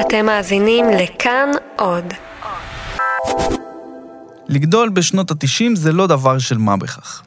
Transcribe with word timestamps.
אתם 0.00 0.26
מאזינים 0.26 0.86
לכאן 0.90 1.50
עוד. 1.76 2.04
לגדול 4.48 4.88
בשנות 4.88 5.30
ה-90 5.30 5.74
זה 5.74 5.92
לא 5.92 6.06
דבר 6.06 6.38
של 6.38 6.58
מה 6.58 6.76
בכך. 6.76 7.22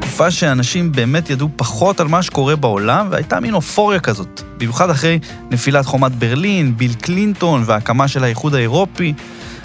תקופה 0.00 0.30
שאנשים 0.30 0.92
באמת 0.92 1.30
ידעו 1.30 1.48
פחות 1.56 2.00
על 2.00 2.08
מה 2.08 2.22
שקורה 2.22 2.56
בעולם, 2.56 3.06
והייתה 3.10 3.40
מין 3.40 3.54
אופוריה 3.54 4.00
כזאת. 4.00 4.42
במיוחד 4.58 4.90
אחרי 4.90 5.18
נפילת 5.50 5.86
חומת 5.86 6.12
ברלין, 6.12 6.76
ביל 6.76 6.94
קלינטון 6.94 7.62
וההקמה 7.66 8.08
של 8.08 8.24
האיחוד 8.24 8.54
האירופי. 8.54 9.14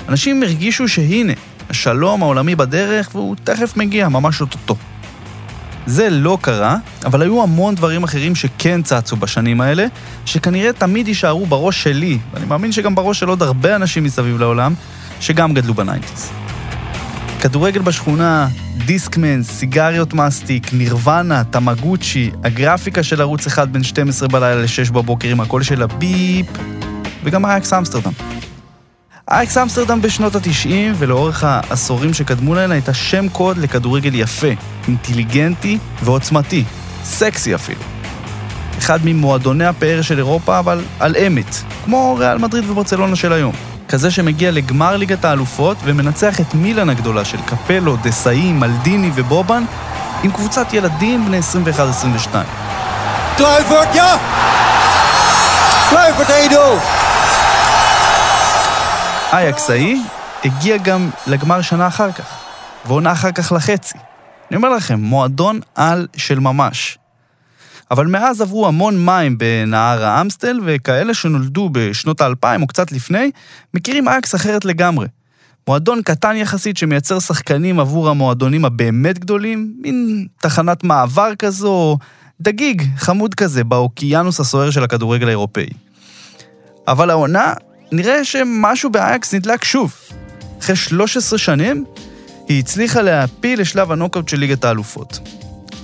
אנשים 0.09 0.43
הרגישו 0.43 0.87
שהנה, 0.87 1.33
השלום 1.69 2.23
העולמי 2.23 2.55
בדרך, 2.55 3.09
והוא 3.15 3.35
תכף 3.43 3.77
מגיע, 3.77 4.09
ממש 4.09 4.41
אוטוטו. 4.41 4.75
זה 5.85 6.09
לא 6.09 6.37
קרה, 6.41 6.77
אבל 7.05 7.21
היו 7.21 7.43
המון 7.43 7.75
דברים 7.75 8.03
אחרים 8.03 8.35
שכן 8.35 8.81
צצו 8.81 9.15
בשנים 9.15 9.61
האלה, 9.61 9.85
שכנראה 10.25 10.73
תמיד 10.73 11.07
יישארו 11.07 11.45
בראש 11.45 11.83
שלי, 11.83 12.17
ואני 12.33 12.45
מאמין 12.45 12.71
שגם 12.71 12.95
בראש 12.95 13.19
של 13.19 13.27
עוד 13.27 13.41
הרבה 13.43 13.75
אנשים 13.75 14.03
מסביב 14.03 14.39
לעולם, 14.39 14.73
שגם 15.19 15.53
גדלו 15.53 15.73
ב 15.73 15.79
nineties. 15.79 16.31
כדורגל 17.41 17.81
בשכונה, 17.81 18.47
דיסקמן, 18.85 19.43
סיגריות 19.43 20.13
מסטיק, 20.13 20.73
נירוונה, 20.73 21.43
תמגוצ'י, 21.43 22.31
הגרפיקה 22.43 23.03
של 23.03 23.21
ערוץ 23.21 23.47
אחד 23.47 23.73
בין 23.73 23.83
12 23.83 24.27
בלילה 24.27 24.61
ל-6 24.61 24.91
בבוקר 24.91 25.29
עם 25.29 25.41
הקול 25.41 25.63
של 25.63 25.81
הביפ, 25.81 26.45
וגם 27.23 27.45
אייקס 27.45 27.73
אמסטרדם. 27.73 28.11
אייקס 29.31 29.57
אמסטרדם 29.57 30.01
בשנות 30.01 30.35
ה-90 30.35 30.69
ולאורך 30.97 31.43
העשורים 31.43 32.13
שקדמו 32.13 32.55
להן 32.55 32.71
הייתה 32.71 32.93
שם 32.93 33.29
קוד 33.29 33.57
לכדורגל 33.57 34.15
יפה, 34.15 34.47
אינטליגנטי 34.87 35.77
ועוצמתי, 36.03 36.63
סקסי 37.03 37.55
אפילו. 37.55 37.81
אחד 38.77 38.99
ממועדוני 39.03 39.65
הפאר 39.65 40.01
של 40.01 40.17
אירופה, 40.17 40.59
אבל 40.59 40.81
על 40.99 41.15
אמת, 41.27 41.55
כמו 41.85 42.15
ריאל 42.19 42.37
מדריד 42.37 42.69
וברצלונה 42.69 43.15
של 43.15 43.33
היום. 43.33 43.55
כזה 43.89 44.11
שמגיע 44.11 44.51
לגמר 44.51 44.97
ליגת 44.97 45.25
האלופות 45.25 45.77
ומנצח 45.83 46.39
את 46.39 46.53
מילאן 46.53 46.89
הגדולה 46.89 47.25
של 47.25 47.41
קפלו, 47.45 47.95
דסאי, 47.95 48.51
מלדיני 48.53 49.11
ובובן 49.15 49.63
עם 50.23 50.31
קבוצת 50.31 50.73
ילדים 50.73 51.25
בני 51.25 51.39
21-22. 51.39 52.35
Kluivert, 53.37 53.95
ja! 53.95 54.11
Kluivert 55.89 56.29
1-0. 56.51 57.04
אייקס 59.35 59.69
ההיא 59.69 60.01
הגיע 60.45 60.77
גם 60.77 61.09
לגמר 61.27 61.61
שנה 61.61 61.87
אחר 61.87 62.11
כך, 62.11 62.43
ועונה 62.85 63.11
אחר 63.11 63.31
כך 63.31 63.51
לחצי. 63.51 63.97
אני 64.51 64.57
אומר 64.57 64.69
לכם, 64.69 64.99
מועדון 64.99 65.59
על 65.75 66.07
של 66.17 66.39
ממש. 66.39 66.97
אבל 67.91 68.07
מאז 68.07 68.41
עברו 68.41 68.67
המון 68.67 69.05
מים 69.05 69.37
בנהר 69.37 70.05
האמסטל, 70.05 70.59
וכאלה 70.65 71.13
שנולדו 71.13 71.69
בשנות 71.71 72.21
האלפיים 72.21 72.61
או 72.61 72.67
קצת 72.67 72.91
לפני, 72.91 73.31
מכירים 73.73 74.07
אייקס 74.07 74.35
אחרת 74.35 74.65
לגמרי. 74.65 75.07
מועדון 75.67 76.01
קטן 76.01 76.35
יחסית 76.35 76.77
שמייצר 76.77 77.19
שחקנים 77.19 77.79
עבור 77.79 78.09
המועדונים 78.09 78.65
הבאמת 78.65 79.19
גדולים, 79.19 79.73
מין 79.81 80.27
תחנת 80.41 80.83
מעבר 80.83 81.35
כזו, 81.39 81.97
דגיג, 82.41 82.83
חמוד 82.97 83.35
כזה, 83.35 83.63
באוקיינוס 83.63 84.39
הסוער 84.39 84.71
של 84.71 84.83
הכדורגל 84.83 85.27
האירופאי. 85.27 85.69
אבל 86.87 87.09
העונה, 87.09 87.53
נראה 87.91 88.25
שמשהו 88.25 88.89
באייקס 88.89 89.33
נדלק 89.33 89.63
שוב. 89.63 89.93
אחרי 90.59 90.75
13 90.75 91.39
שנים, 91.39 91.85
היא 92.47 92.59
הצליחה 92.59 93.01
להעפיל 93.01 93.61
לשלב 93.61 93.91
הנוקאוט 93.91 94.29
של 94.29 94.37
ליגת 94.37 94.65
האלופות. 94.65 95.19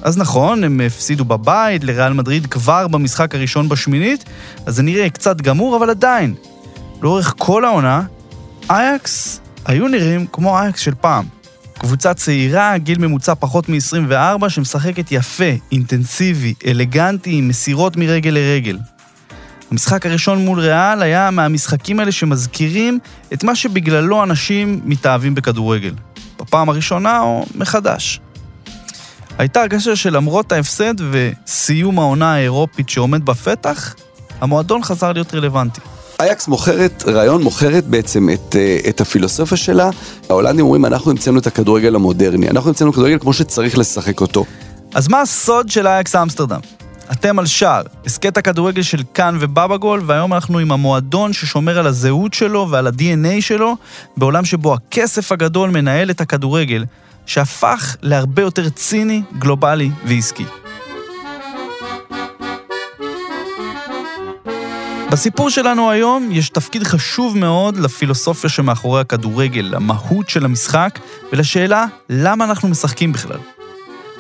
אז 0.02 0.18
נכון, 0.18 0.64
הם 0.64 0.82
הפסידו 0.86 1.26
בבית 1.26 1.84
לריאל 1.84 2.14
מדריד 2.14 2.48
כבר 2.48 2.88
במשחק 2.88 3.36
הראשון 3.36 3.70
בשמינית, 3.70 4.24
אז 4.66 4.76
זה 4.76 4.84
נראה 4.84 5.10
קצת 5.10 5.42
גמור, 5.42 5.78
אבל 5.78 5.90
עדיין, 5.90 6.34
לאורך 7.02 7.34
כל 7.38 7.66
העונה, 7.66 8.02
אייקס 8.70 9.42
היו 9.66 9.88
נראים 9.88 10.26
כמו 10.32 10.60
אייקס 10.60 10.80
של 10.80 10.94
פעם. 11.02 11.26
קבוצה 11.78 12.14
צעירה, 12.14 12.78
גיל 12.78 12.98
ממוצע 13.00 13.34
פחות 13.36 13.70
מ-24, 13.70 14.50
שמשחקת 14.50 15.12
יפה, 15.12 15.52
אינטנסיבי, 15.72 16.54
אלגנטי, 16.68 17.32
עם 17.34 17.48
מסירות 17.48 17.98
מרגל 17.98 18.30
לרגל. 18.30 18.78
המשחק 19.72 20.06
הראשון 20.06 20.46
מול 20.46 20.60
ריאל 20.60 21.02
היה 21.02 21.32
מהמשחקים 21.32 22.00
האלה 22.00 22.12
שמזכירים 22.12 23.00
את 23.34 23.44
מה 23.44 23.56
שבגללו 23.56 24.24
אנשים 24.24 24.82
מתאהבים 24.84 25.36
בכדורגל. 25.36 25.94
בפעם 26.40 26.70
הראשונה 26.70 27.22
או 27.22 27.46
מחדש. 27.56 28.20
הייתה 29.38 29.62
הרגשה 29.62 29.96
שלמרות 29.96 30.52
ההפסד 30.52 30.94
וסיום 31.12 32.00
העונה 32.00 32.34
האירופית 32.34 32.90
שעומד 32.90 33.26
בפתח, 33.26 33.96
המועדון 34.42 34.84
חזר 34.84 35.12
להיות 35.12 35.34
רלוונטי. 35.34 35.82
אייקס 36.20 36.48
מוכרת, 36.48 37.04
רעיון 37.08 37.44
מוכרת 37.44 37.88
בעצם 37.88 38.30
את, 38.30 38.56
אה, 38.56 38.78
את 38.90 39.02
הפילוסופיה 39.02 39.58
שלה. 39.58 39.90
ההולנדים 40.30 40.66
אומרים, 40.66 40.86
אנחנו 40.86 41.12
המצאנו 41.12 41.40
את 41.40 41.48
הכדורגל 41.48 41.96
המודרני, 41.96 42.50
אנחנו 42.50 42.70
המצאנו 42.70 42.94
כדורגל 42.94 43.20
כמו 43.20 43.34
שצריך 43.34 43.78
לשחק 43.78 44.22
אותו. 44.22 44.46
אז 44.94 45.08
מה 45.08 45.22
הסוד 45.22 45.70
של 45.70 45.88
אייקס 45.88 46.16
אמסטרדם? 46.16 46.60
אתם 47.12 47.40
על 47.40 47.46
שער, 47.46 47.82
הסכת 48.06 48.38
הכדורגל 48.38 48.82
של 48.82 49.04
כאן 49.14 49.38
ובבא 49.40 49.78
גול, 49.78 50.02
והיום 50.06 50.34
אנחנו 50.34 50.60
עם 50.60 50.72
המועדון 50.72 51.34
ששומר 51.34 51.80
על 51.80 51.88
הזהות 51.88 52.34
שלו 52.34 52.68
ועל 52.70 52.88
ה-DNA 52.88 53.42
שלו, 53.42 53.78
בעולם 54.18 54.46
שבו 54.46 54.74
הכסף 54.74 55.32
הגדול 55.32 55.70
מנהל 55.70 56.10
את 56.10 56.22
הכדורגל, 56.22 56.86
שהפך 57.26 57.96
להרבה 58.02 58.42
יותר 58.42 58.70
ציני, 58.70 59.22
גלובלי 59.40 59.92
ועסקי. 60.06 60.46
בסיפור 65.12 65.50
שלנו 65.50 65.92
היום 65.92 66.30
יש 66.32 66.50
תפקיד 66.50 66.84
חשוב 66.84 67.38
מאוד 67.38 67.78
לפילוסופיה 67.78 68.50
שמאחורי 68.50 69.02
הכדורגל, 69.02 69.70
למהות 69.72 70.30
של 70.30 70.46
המשחק 70.46 71.00
ולשאלה 71.32 71.86
למה 72.10 72.46
אנחנו 72.46 72.70
משחקים 72.70 73.12
בכלל. 73.12 73.40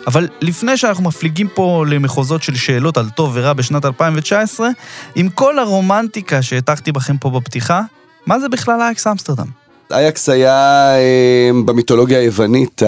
אבל 0.07 0.27
לפני 0.41 0.77
שאנחנו 0.77 1.03
מפליגים 1.03 1.47
פה 1.47 1.85
למחוזות 1.89 2.43
של 2.43 2.55
שאלות 2.55 2.97
על 2.97 3.09
טוב 3.09 3.31
ורע 3.33 3.53
בשנת 3.53 3.85
2019, 3.85 4.69
עם 5.15 5.29
כל 5.29 5.59
הרומנטיקה 5.59 6.41
שהטחתי 6.41 6.91
בכם 6.91 7.17
פה 7.17 7.29
בפתיחה, 7.29 7.81
מה 8.25 8.39
זה 8.39 8.49
בכלל 8.49 8.81
אייקס 8.81 9.07
אמסטרדם? 9.07 9.60
אייקס 9.93 10.29
היה 10.29 10.89
אה, 10.95 11.51
במיתולוגיה 11.65 12.19
היוונית, 12.19 12.81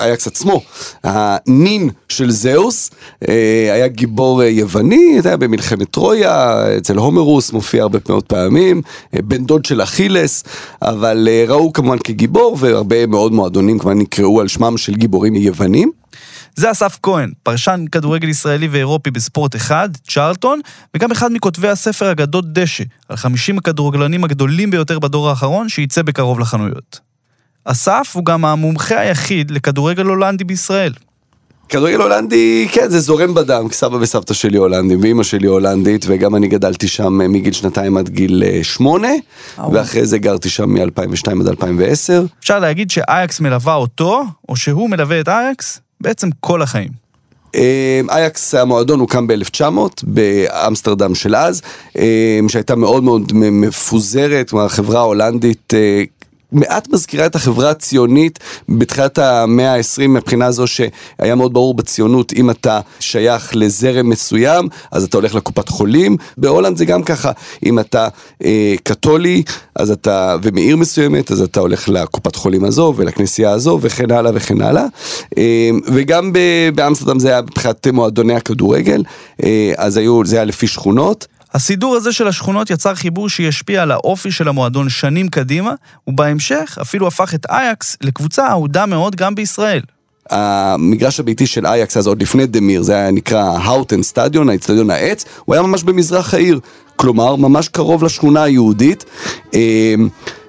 אייקס 0.00 0.26
עצמו, 0.26 0.60
הנין 1.04 1.90
של 2.08 2.30
זהוס, 2.30 2.90
אה, 3.28 3.34
היה 3.74 3.88
גיבור 3.88 4.42
אה, 4.42 4.48
יווני, 4.48 5.22
זה 5.22 5.28
היה 5.28 5.36
במלחמת 5.36 5.90
טרויה, 5.90 6.64
אצל 6.78 6.96
הומרוס 6.96 7.52
מופיע 7.52 7.82
הרבה 7.82 7.98
מאוד 8.08 8.22
פעמים, 8.24 8.82
אה, 9.14 9.22
בן 9.22 9.44
דוד 9.44 9.64
של 9.64 9.82
אכילס, 9.82 10.44
אבל 10.82 11.28
ראו 11.48 11.72
כמובן 11.72 11.98
כגיבור, 11.98 12.56
והרבה 12.60 13.06
מאוד 13.06 13.32
מועדונים 13.32 13.78
כמובן 13.78 13.98
נקראו 13.98 14.40
על 14.40 14.48
שמם 14.48 14.76
של 14.76 14.94
גיבורים 14.94 15.34
יוונים. 15.34 15.90
זה 16.58 16.70
אסף 16.70 16.98
כהן, 17.02 17.32
פרשן 17.42 17.84
כדורגל 17.92 18.28
ישראלי 18.28 18.68
ואירופי 18.68 19.10
בספורט 19.10 19.56
אחד, 19.56 19.88
צ'רלטון, 20.08 20.60
וגם 20.96 21.10
אחד 21.10 21.32
מכותבי 21.32 21.68
הספר 21.68 22.12
אגדות 22.12 22.52
דשא, 22.52 22.84
על 23.08 23.16
50 23.16 23.58
הכדורגלנים 23.58 24.24
הגדולים 24.24 24.70
ביותר 24.70 24.98
בדור 24.98 25.28
האחרון, 25.28 25.68
שייצא 25.68 26.02
בקרוב 26.02 26.40
לחנויות. 26.40 27.00
אסף 27.64 28.12
הוא 28.14 28.24
גם 28.24 28.44
המומחה 28.44 29.00
היחיד 29.00 29.50
לכדורגל 29.50 30.06
הולנדי 30.06 30.44
בישראל. 30.44 30.92
כדורגל 31.68 32.00
הולנדי, 32.00 32.68
כן, 32.72 32.88
זה 32.90 33.00
זורם 33.00 33.34
בדם, 33.34 33.66
סבא 33.72 33.96
וסבתא 33.96 34.34
שלי 34.34 34.58
הולנדים, 34.58 35.00
ואימא 35.00 35.22
שלי 35.22 35.46
הולנדית, 35.46 36.04
וגם 36.08 36.36
אני 36.36 36.48
גדלתי 36.48 36.88
שם 36.88 37.18
מגיל 37.32 37.52
שנתיים 37.52 37.96
עד 37.96 38.08
גיל 38.08 38.42
אה, 38.46 38.60
שמונה, 38.62 39.12
ואחרי 39.72 40.06
זה 40.06 40.18
גרתי 40.18 40.48
שם 40.48 40.70
מ-2002 40.70 41.40
עד 41.40 41.48
2010. 41.48 42.24
אפשר 42.40 42.58
להגיד 42.58 42.90
שאייקס 42.90 43.40
מלווה 43.40 43.74
אותו, 43.74 44.24
או 44.48 44.56
שהוא 44.56 44.90
מלווה 44.90 45.20
את 45.20 45.28
אייקס, 45.28 45.80
בעצם 46.00 46.28
כל 46.40 46.62
החיים. 46.62 47.08
אה, 47.54 48.00
אייקס, 48.10 48.54
המועדון 48.54 49.00
הוקם 49.00 49.26
ב-1900 49.26 49.78
באמסטרדם 50.02 51.14
של 51.14 51.36
אז, 51.36 51.62
אה, 51.98 52.38
שהייתה 52.48 52.76
מאוד 52.76 53.04
מאוד 53.04 53.32
מפוזרת, 53.34 54.50
כלומר 54.50 54.64
החברה 54.64 55.00
ההולנדית 55.00 55.74
אה, 55.74 56.04
מעט 56.52 56.88
מזכירה 56.92 57.26
את 57.26 57.34
החברה 57.34 57.70
הציונית 57.70 58.38
בתחילת 58.68 59.18
המאה 59.18 59.74
ה-20 59.74 60.08
מבחינה 60.08 60.50
זו 60.50 60.66
שהיה 60.66 61.34
מאוד 61.34 61.52
ברור 61.52 61.74
בציונות 61.74 62.32
אם 62.32 62.50
אתה 62.50 62.80
שייך 63.00 63.50
לזרם 63.54 64.08
מסוים 64.08 64.68
אז 64.90 65.04
אתה 65.04 65.16
הולך 65.16 65.34
לקופת 65.34 65.68
חולים. 65.68 66.16
בהולנד 66.36 66.76
זה 66.76 66.84
גם 66.84 67.02
ככה. 67.02 67.32
אם 67.66 67.78
אתה 67.78 68.08
אה, 68.44 68.74
קתולי 68.82 69.42
אז 69.74 69.90
אתה 69.90 70.36
ומעיר 70.42 70.76
מסוימת 70.76 71.30
אז 71.30 71.42
אתה 71.42 71.60
הולך 71.60 71.88
לקופת 71.88 72.36
חולים 72.36 72.64
הזו 72.64 72.94
ולכנסייה 72.96 73.50
הזו 73.50 73.78
וכן 73.82 74.10
הלאה 74.10 74.32
וכן 74.34 74.60
הלאה. 74.60 74.84
אה, 75.38 75.70
וגם 75.86 76.32
באמסטרדם 76.74 77.18
זה 77.18 77.28
היה 77.28 77.42
מבחינת 77.42 77.86
מועדוני 77.86 78.34
הכדורגל. 78.34 79.02
אה, 79.42 79.72
אז 79.76 79.96
היו 79.96 80.24
זה 80.24 80.36
היה 80.36 80.44
לפי 80.44 80.66
שכונות 80.66 81.26
הסידור 81.58 81.96
הזה 81.96 82.12
של 82.12 82.28
השכונות 82.28 82.70
יצר 82.70 82.94
חיבור 82.94 83.28
שישפיע 83.28 83.82
על 83.82 83.90
האופי 83.90 84.30
של 84.30 84.48
המועדון 84.48 84.88
שנים 84.88 85.28
קדימה, 85.28 85.74
ובהמשך 86.06 86.78
אפילו 86.80 87.06
הפך 87.06 87.34
את 87.34 87.46
אייקס 87.50 87.96
לקבוצה 88.00 88.48
אהודה 88.48 88.86
מאוד 88.86 89.16
גם 89.16 89.34
בישראל. 89.34 89.80
המגרש 90.30 91.20
הביתי 91.20 91.46
של 91.46 91.66
אייקס, 91.66 91.96
אז 91.96 92.06
עוד 92.06 92.22
לפני 92.22 92.46
דמיר, 92.46 92.82
זה 92.82 92.94
היה 92.94 93.10
נקרא 93.10 93.42
האוטן 93.42 94.02
סטדיון, 94.02 94.48
האצטדיון 94.48 94.90
העץ, 94.90 95.24
הוא 95.44 95.54
היה 95.54 95.62
ממש 95.62 95.82
במזרח 95.82 96.34
העיר, 96.34 96.60
כלומר, 96.96 97.36
ממש 97.36 97.68
קרוב 97.68 98.04
לשכונה 98.04 98.42
היהודית. 98.42 99.04
אה, 99.54 99.94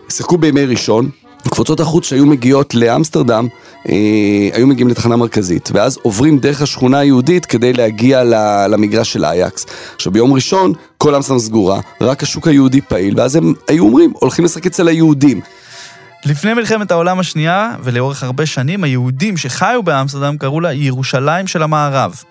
שיחקו 0.10 0.38
בימי 0.38 0.66
ראשון, 0.66 1.10
קבוצות 1.48 1.80
החוץ 1.80 2.06
שהיו 2.06 2.26
מגיעות 2.26 2.76
לאמסטרדם, 2.76 3.48
אה, 3.90 3.94
היו 4.54 4.68
מגיעים 4.68 4.90
לתחנה 4.90 5.16
מרכזית, 5.16 5.70
ואז 5.74 5.98
עוברים 6.02 6.40
דרך 6.40 6.62
השכונה 6.62 7.00
היהודית 7.00 7.46
כדי 7.46 7.74
להגיע 7.74 8.24
למגרש 8.70 9.14
של 9.14 9.26
אייקס. 9.26 9.66
עכשיו 9.96 10.12
ביום 10.12 10.34
ראשון, 10.34 10.74
כל 10.98 11.16
אמסטרדם 11.16 11.40
סגורה, 11.40 11.80
רק 12.02 12.24
השוק 12.24 12.48
היהודי 12.48 12.82
פעיל, 12.82 13.20
ואז 13.20 13.36
הם 13.36 13.54
היו 13.68 13.84
אומרים, 13.84 14.14
הולכים 14.16 14.46
לשחק 14.46 14.66
אצל 14.66 14.88
היהודים. 14.88 15.42
לפני 16.26 16.54
מלחמת 16.54 16.92
העולם 16.92 17.20
השנייה, 17.20 17.76
ולאורך 17.84 18.24
הרבה 18.24 18.46
שנים, 18.46 18.84
היהודים 18.84 19.38
שחיו 19.38 19.84
באמסטרדם 19.84 20.38
קראו 20.38 20.62
לה 20.62 20.74
ירושלים 20.74 21.48
של 21.48 21.64
המערב. 21.64 22.24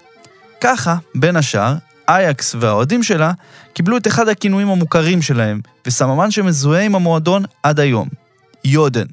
ככה, 0.61 0.96
בין 1.14 1.37
השאר, 1.37 1.75
אייקס 2.08 2.54
והאוהדים 2.61 3.02
שלה 3.02 3.32
קיבלו 3.72 3.96
את 3.96 4.06
אחד 4.06 4.28
הכינויים 4.28 4.69
המוכרים 4.69 5.22
שלהם, 5.22 5.61
וסממן 5.87 6.31
שמזוהה 6.31 6.82
עם 6.82 6.94
המועדון 6.94 7.43
עד 7.62 7.81
היום, 7.81 8.08
יודן. 8.64 9.06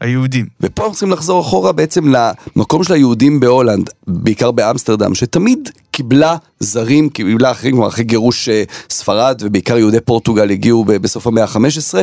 היהודים. 0.00 0.46
ופה 0.60 0.82
אנחנו 0.82 0.94
צריכים 0.94 1.10
לחזור 1.10 1.40
אחורה 1.40 1.72
בעצם 1.72 2.14
למקום 2.56 2.84
של 2.84 2.92
היהודים 2.92 3.40
בהולנד, 3.40 3.90
בעיקר 4.06 4.50
באמסטרדם, 4.50 5.14
שתמיד 5.14 5.68
קיבלה 5.90 6.36
זרים, 6.60 7.08
קיבלה 7.08 7.50
אחרים, 7.50 7.72
כלומר 7.72 7.88
אחרי 7.88 8.04
גירוש 8.04 8.48
אה, 8.48 8.62
ספרד, 8.90 9.42
ובעיקר 9.44 9.78
יהודי 9.78 10.00
פורטוגל 10.00 10.50
הגיעו 10.50 10.84
בסוף 10.84 11.26
המאה 11.26 11.44
ה-15, 11.44 11.94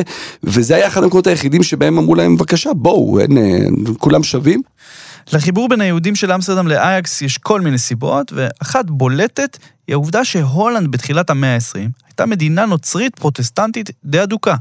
וזה 0.44 0.76
היה 0.76 0.86
אחד 0.86 1.02
המקומות 1.02 1.26
היחידים 1.26 1.62
שבהם 1.62 1.98
אמרו 1.98 2.14
להם, 2.14 2.36
בבקשה, 2.36 2.70
בואו, 2.74 3.20
אין, 3.20 3.38
אה, 3.38 3.58
כולם 3.98 4.22
שווים. 4.22 4.62
לחיבור 5.32 5.68
בין 5.68 5.80
היהודים 5.80 6.14
של 6.14 6.32
אמסטרדם 6.32 6.68
לאייקס 6.68 7.22
יש 7.22 7.38
כל 7.38 7.60
מיני 7.60 7.78
סיבות, 7.78 8.32
ואחת 8.32 8.84
בולטת 8.88 9.58
היא 9.86 9.94
העובדה 9.94 10.24
שהולנד 10.24 10.90
בתחילת 10.90 11.30
המאה 11.30 11.54
ה-20 11.54 11.78
הייתה 12.06 12.26
מדינה 12.26 12.66
נוצרית 12.66 13.18
פרוטסטנטית 13.18 13.90
די 14.04 14.22
אדוקה. 14.22 14.54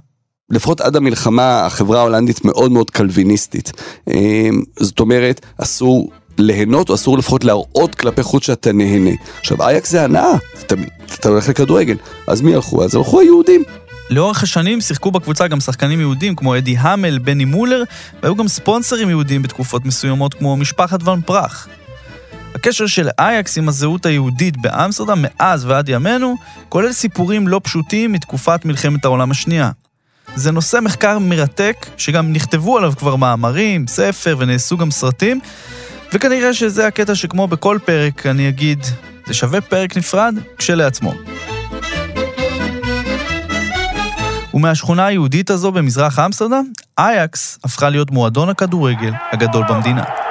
לפחות 0.53 0.81
עד 0.81 0.95
המלחמה 0.95 1.65
החברה 1.65 1.99
ההולנדית 1.99 2.45
מאוד 2.45 2.71
מאוד 2.71 2.91
קלוויניסטית. 2.91 3.71
אמ, 4.07 4.61
זאת 4.79 4.99
אומרת, 4.99 5.45
אסור 5.57 6.09
ליהנות, 6.37 6.89
או 6.89 6.95
אסור 6.95 7.17
לפחות 7.17 7.43
להראות 7.43 7.95
כלפי 7.95 8.23
חוץ 8.23 8.45
שאתה 8.45 8.71
נהנה. 8.71 9.11
עכשיו, 9.39 9.63
אייקס 9.63 9.91
זה 9.91 10.03
הנאה, 10.03 10.33
אתה, 10.61 10.75
אתה 11.13 11.29
הולך 11.29 11.49
לכדורגל. 11.49 11.95
אז 12.27 12.41
מי 12.41 12.55
הלכו? 12.55 12.83
אז 12.83 12.95
הלכו 12.95 13.19
היהודים. 13.19 13.63
לאורך 14.09 14.43
השנים 14.43 14.81
שיחקו 14.81 15.11
בקבוצה 15.11 15.47
גם 15.47 15.59
שחקנים 15.59 15.99
יהודים 15.99 16.35
כמו 16.35 16.57
אדי 16.57 16.75
המל, 16.77 17.17
בני 17.19 17.45
מולר, 17.45 17.83
והיו 18.23 18.35
גם 18.35 18.47
ספונסרים 18.47 19.09
יהודים 19.09 19.41
בתקופות 19.41 19.85
מסוימות 19.85 20.33
כמו 20.33 20.57
משפחת 20.57 21.07
ון 21.07 21.21
פרח. 21.21 21.67
הקשר 22.55 22.87
של 22.87 23.09
אייקס 23.19 23.57
עם 23.57 23.69
הזהות 23.69 24.05
היהודית 24.05 24.57
באמסטרדם 24.57 25.19
מאז 25.21 25.65
ועד 25.65 25.89
ימינו 25.89 26.35
כולל 26.69 26.91
סיפורים 26.91 27.47
לא 27.47 27.61
פשוטים 27.63 28.11
מתקופת 28.11 28.65
מלחמת 28.65 29.05
העולם 29.05 29.31
השנייה. 29.31 29.71
זה 30.35 30.51
נושא 30.51 30.79
מחקר 30.81 31.19
מרתק, 31.19 31.85
שגם 31.97 32.33
נכתבו 32.33 32.77
עליו 32.77 32.93
כבר 32.97 33.15
מאמרים, 33.15 33.87
ספר 33.87 34.35
ונעשו 34.39 34.77
גם 34.77 34.91
סרטים, 34.91 35.39
וכנראה 36.13 36.53
שזה 36.53 36.87
הקטע 36.87 37.15
שכמו 37.15 37.47
בכל 37.47 37.77
פרק 37.85 38.25
אני 38.25 38.49
אגיד, 38.49 38.79
זה 39.27 39.33
שווה 39.33 39.61
פרק 39.61 39.97
נפרד 39.97 40.35
כשלעצמו. 40.57 41.13
ומהשכונה 44.53 45.05
היהודית 45.05 45.49
הזו 45.49 45.71
במזרח 45.71 46.19
אמסטרדם, 46.19 46.65
אייקס 46.97 47.59
הפכה 47.63 47.89
להיות 47.89 48.11
מועדון 48.11 48.49
הכדורגל 48.49 49.11
הגדול 49.31 49.63
במדינה. 49.69 50.22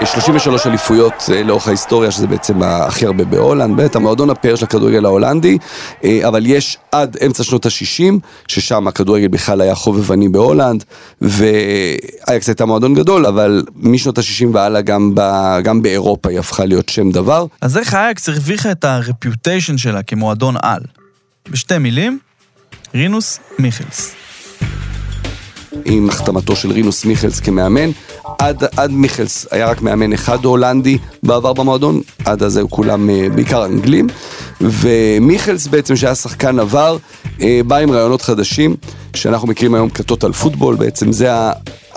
יש 0.00 0.12
33 0.12 0.66
אליפויות 0.66 1.12
אה, 1.32 1.42
לאורך 1.42 1.68
ההיסטוריה, 1.68 2.10
שזה 2.10 2.26
בעצם 2.26 2.62
הכי 2.62 3.06
הרבה 3.06 3.24
בהולנד, 3.24 3.76
באמת 3.76 3.96
המועדון 3.96 4.30
הפאר 4.30 4.56
של 4.56 4.64
הכדורגל 4.64 5.04
ההולנדי, 5.04 5.58
אה, 6.04 6.28
אבל 6.28 6.46
יש 6.46 6.78
עד 6.92 7.16
אמצע 7.26 7.44
שנות 7.44 7.66
ה-60, 7.66 8.14
ששם 8.48 8.88
הכדורגל 8.88 9.28
בכלל 9.28 9.60
היה 9.60 9.74
חובבני 9.74 10.28
בהולנד, 10.28 10.84
ואייקס 11.20 12.48
הייתה 12.48 12.66
מועדון 12.66 12.94
גדול, 12.94 13.26
אבל 13.26 13.64
משנות 13.76 14.18
ה-60 14.18 14.46
והלאה 14.52 14.80
גם, 14.80 15.12
ב, 15.14 15.20
גם 15.62 15.82
באירופה 15.82 16.30
היא 16.30 16.38
הפכה 16.38 16.64
להיות 16.64 16.88
שם 16.88 17.10
דבר. 17.10 17.46
אז 17.60 17.78
איך 17.78 17.94
אייקס 17.94 18.28
הרוויחה 18.28 18.70
את 18.70 18.84
הרפיוטיישן 18.84 19.78
שלה 19.78 20.02
כמועדון 20.02 20.54
על? 20.62 20.80
בשתי 21.50 21.78
מילים, 21.78 22.18
רינוס 22.94 23.38
מיכלס. 23.58 24.14
עם 25.84 26.08
החתמתו 26.08 26.56
של 26.56 26.70
רינוס 26.70 27.04
מיכלס 27.04 27.40
כמאמן. 27.40 27.90
עד, 28.38 28.64
עד 28.76 28.90
מיכלס 28.90 29.46
היה 29.50 29.66
רק 29.66 29.82
מאמן 29.82 30.12
אחד 30.12 30.44
הולנדי 30.44 30.98
בעבר 31.22 31.52
במועדון, 31.52 32.00
עד 32.24 32.42
אז 32.42 32.56
היו 32.56 32.70
כולם 32.70 33.10
אה, 33.10 33.26
בעיקר 33.34 33.64
אנגלים. 33.64 34.06
ומיכלס 34.60 35.66
בעצם, 35.66 35.96
שהיה 35.96 36.14
שחקן 36.14 36.58
עבר, 36.58 36.96
אה, 37.42 37.60
בא 37.66 37.76
עם 37.76 37.90
רעיונות 37.90 38.22
חדשים, 38.22 38.76
שאנחנו 39.16 39.48
מכירים 39.48 39.74
היום 39.74 39.90
כטוטל 39.90 40.32
פוטבול, 40.32 40.74
בעצם 40.76 41.12
זה 41.12 41.30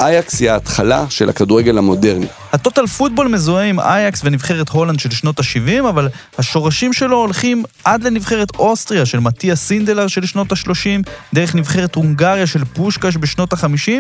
אייקס 0.02 0.40
היא 0.40 0.52
ההתחלה 0.52 1.06
של 1.10 1.30
הכדורגל 1.30 1.78
המודרני. 1.78 2.26
ה 2.54 2.59
total 2.59 2.88
football 2.88 3.28
מזוהה 3.28 3.66
עם 3.66 3.80
אייקס 3.80 4.22
ונבחרת 4.24 4.70
הולנד 4.70 5.00
של 5.00 5.12
שנות 5.12 5.40
ה-70, 5.40 5.90
אבל 5.90 6.10
השורשים 6.38 6.94
שלו 6.94 7.18
הולכים 7.18 7.64
עד 7.84 8.04
לנבחרת 8.04 8.56
אוסטריה 8.56 9.06
של 9.06 9.20
מתיאס 9.20 9.56
סינדלר 9.56 10.08
של 10.08 10.26
שנות 10.26 10.52
ה-30, 10.52 11.10
דרך 11.34 11.56
נבחרת 11.56 11.96
הונגריה 11.96 12.48
של 12.48 12.66
פושקאש 12.66 13.18
בשנות 13.18 13.54
ה-50, 13.54 13.92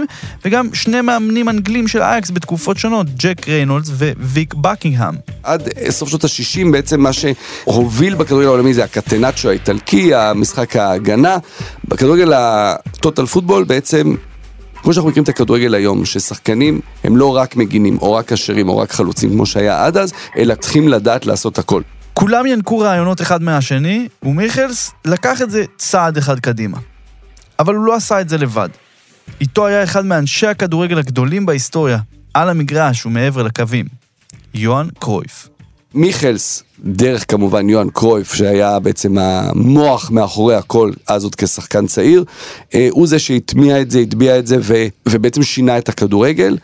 וגם 0.45 0.69
שני 0.73 1.01
מאמנים 1.01 1.49
אנגלים 1.49 1.87
של 1.87 2.01
אייקס 2.01 2.31
בתקופות 2.31 2.77
שונות, 2.77 3.07
ג'ק 3.17 3.47
ריינולדס 3.47 3.89
וויק 4.19 4.53
בקינגהם. 4.53 5.15
עד 5.43 5.69
סוף 5.89 6.09
שנות 6.09 6.23
ה-60 6.23 6.71
בעצם 6.71 7.01
מה 7.01 7.09
שהוביל 7.13 8.15
בכדורגל 8.15 8.47
העולמי 8.47 8.73
זה 8.73 8.83
הקטנצ'יו 8.83 9.49
האיטלקי, 9.49 10.15
המשחק 10.15 10.75
ההגנה. 10.75 11.37
בכדורגל 11.87 12.33
ה 12.35 12.50
total 12.50 13.25
football 13.25 13.63
בעצם 13.63 14.15
כמו 14.83 14.93
שאנחנו 14.93 15.09
מכירים 15.09 15.23
את 15.23 15.29
הכדורגל 15.29 15.73
היום, 15.73 16.05
ששחקנים 16.05 16.79
הם 17.03 17.17
לא 17.17 17.35
רק 17.35 17.55
מגינים, 17.55 17.97
או 17.97 18.13
רק 18.13 18.25
קשרים, 18.25 18.69
או 18.69 18.77
רק 18.77 18.91
חלוצים, 18.91 19.29
כמו 19.29 19.45
שהיה 19.45 19.85
עד 19.85 19.97
אז, 19.97 20.13
אלא 20.37 20.55
צריכים 20.55 20.87
לדעת 20.87 21.25
לעשות 21.25 21.59
הכל. 21.59 21.81
כולם 22.13 22.45
ינקו 22.45 22.79
רעיונות 22.79 23.21
אחד 23.21 23.41
מהשני, 23.41 24.07
ומיכלס 24.23 24.91
לקח 25.05 25.41
את 25.41 25.51
זה 25.51 25.63
צעד 25.77 26.17
אחד 26.17 26.39
קדימה. 26.39 26.77
אבל 27.59 27.75
הוא 27.75 27.85
לא 27.85 27.95
עשה 27.95 28.21
את 28.21 28.29
זה 28.29 28.37
לבד. 28.37 28.69
איתו 29.41 29.67
היה 29.67 29.83
אחד 29.83 30.05
מאנשי 30.05 30.47
הכדורגל 30.47 30.99
הגדולים 30.99 31.45
בהיסטוריה, 31.45 31.97
על 32.33 32.49
המגרש 32.49 33.05
ומעבר 33.05 33.43
לקווים, 33.43 33.85
יוהאן 34.53 34.87
קרויף. 34.99 35.50
מיכלס, 35.93 36.63
דרך 36.83 37.25
כמובן 37.27 37.69
יוהאן 37.69 37.89
קרויף, 37.89 38.33
שהיה 38.33 38.79
בעצם 38.79 39.17
המוח 39.17 40.11
מאחורי 40.11 40.55
הכל, 40.55 40.91
אז 41.07 41.23
עוד 41.23 41.35
כשחקן 41.35 41.87
צעיר, 41.87 42.23
אה, 42.75 42.87
הוא 42.91 43.07
זה 43.07 43.19
שהטמיע 43.19 43.81
את 43.81 43.91
זה, 43.91 43.99
הטביע 43.99 44.39
את 44.39 44.47
זה, 44.47 44.57
ו, 44.61 44.73
ובעצם 45.05 45.43
שינה 45.43 45.77
את 45.77 45.89
הכדורגל. 45.89 46.57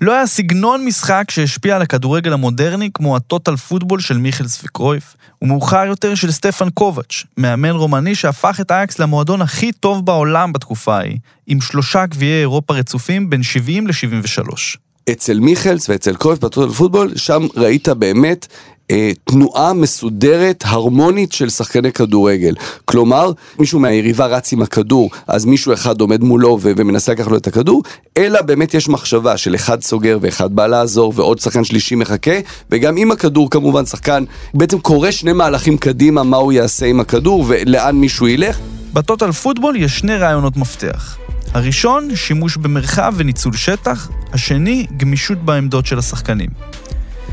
לא 0.00 0.12
היה 0.12 0.26
סגנון 0.26 0.84
משחק 0.84 1.24
שהשפיע 1.30 1.76
על 1.76 1.82
הכדורגל 1.82 2.32
המודרני 2.32 2.90
כמו 2.94 3.16
הטוטל 3.16 3.56
פוטבול 3.56 4.00
של 4.00 4.18
מיכלס 4.18 4.64
וקרויף, 4.64 5.16
ומאוחר 5.42 5.84
יותר 5.86 6.14
של 6.14 6.30
סטפן 6.30 6.70
קובץ', 6.70 7.24
מאמן 7.36 7.70
רומני 7.70 8.14
שהפך 8.14 8.60
את 8.60 8.70
אייקס 8.70 8.98
למועדון 8.98 9.42
הכי 9.42 9.72
טוב 9.72 10.06
בעולם 10.06 10.52
בתקופה 10.52 10.96
ההיא, 10.96 11.18
עם 11.46 11.60
שלושה 11.60 12.06
גביעי 12.06 12.40
אירופה 12.40 12.74
רצופים 12.74 13.30
בין 13.30 13.42
70 13.42 13.86
ל-73. 13.86 14.78
אצל 15.10 15.40
מיכלס 15.40 15.88
ואצל 15.88 16.16
קרויף 16.16 16.38
בטוטל 16.38 16.72
פוטבול, 16.72 17.12
שם 17.16 17.46
ראית 17.56 17.88
באמת 17.88 18.46
אה, 18.90 19.10
תנועה 19.24 19.72
מסודרת, 19.72 20.64
הרמונית 20.66 21.32
של 21.32 21.48
שחקני 21.50 21.92
כדורגל. 21.92 22.54
כלומר, 22.84 23.32
מישהו 23.58 23.80
מהיריבה 23.80 24.26
רץ 24.26 24.52
עם 24.52 24.62
הכדור, 24.62 25.10
אז 25.26 25.44
מישהו 25.44 25.72
אחד 25.72 26.00
עומד 26.00 26.22
מולו 26.22 26.58
ו- 26.60 26.72
ומנסה 26.76 27.12
לקחת 27.12 27.30
לו 27.30 27.36
את 27.36 27.46
הכדור, 27.46 27.82
אלא 28.16 28.42
באמת 28.42 28.74
יש 28.74 28.88
מחשבה 28.88 29.36
של 29.36 29.54
אחד 29.54 29.82
סוגר 29.82 30.18
ואחד 30.20 30.56
בא 30.56 30.66
לעזור 30.66 31.12
ועוד 31.16 31.38
שחקן 31.38 31.64
שלישי 31.64 31.94
מחכה, 31.94 32.38
וגם 32.70 32.96
עם 32.96 33.10
הכדור 33.10 33.50
כמובן 33.50 33.86
שחקן 33.86 34.24
בעצם 34.54 34.78
קורא 34.78 35.10
שני 35.10 35.32
מהלכים 35.32 35.78
קדימה 35.78 36.22
מה 36.22 36.36
הוא 36.36 36.52
יעשה 36.52 36.86
עם 36.86 37.00
הכדור 37.00 37.44
ולאן 37.48 37.96
מישהו 37.96 38.28
ילך. 38.28 38.58
בטוטל 38.92 39.32
פוטבול 39.32 39.76
יש 39.76 39.98
שני 39.98 40.16
רעיונות 40.16 40.56
מפתח. 40.56 41.19
הראשון, 41.54 42.16
שימוש 42.16 42.56
במרחב 42.56 43.14
וניצול 43.16 43.56
שטח, 43.56 44.08
השני, 44.32 44.86
גמישות 44.96 45.38
בעמדות 45.38 45.86
של 45.86 45.98
השחקנים. 45.98 46.50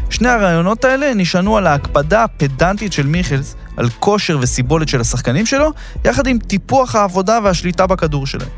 שני 0.10 0.30
הרעיונות 0.30 0.86
האלה 0.86 1.14
נשענו 1.14 1.58
על 1.58 1.68
ההקפדה 1.68 2.24
הפדנטית 2.24 2.94
של 2.94 3.08
מיכלס 3.08 3.56
על 3.78 3.90
כושר 4.00 4.38
וסיבולת 4.42 4.88
של 4.88 5.02
השחקנים 5.02 5.46
שלו, 5.46 5.72
יחד 6.06 6.28
עם 6.28 6.40
טיפוח 6.40 6.96
העבודה 6.96 7.40
והשליטה 7.44 7.88
בכדור 7.88 8.28
שלהם. 8.28 8.50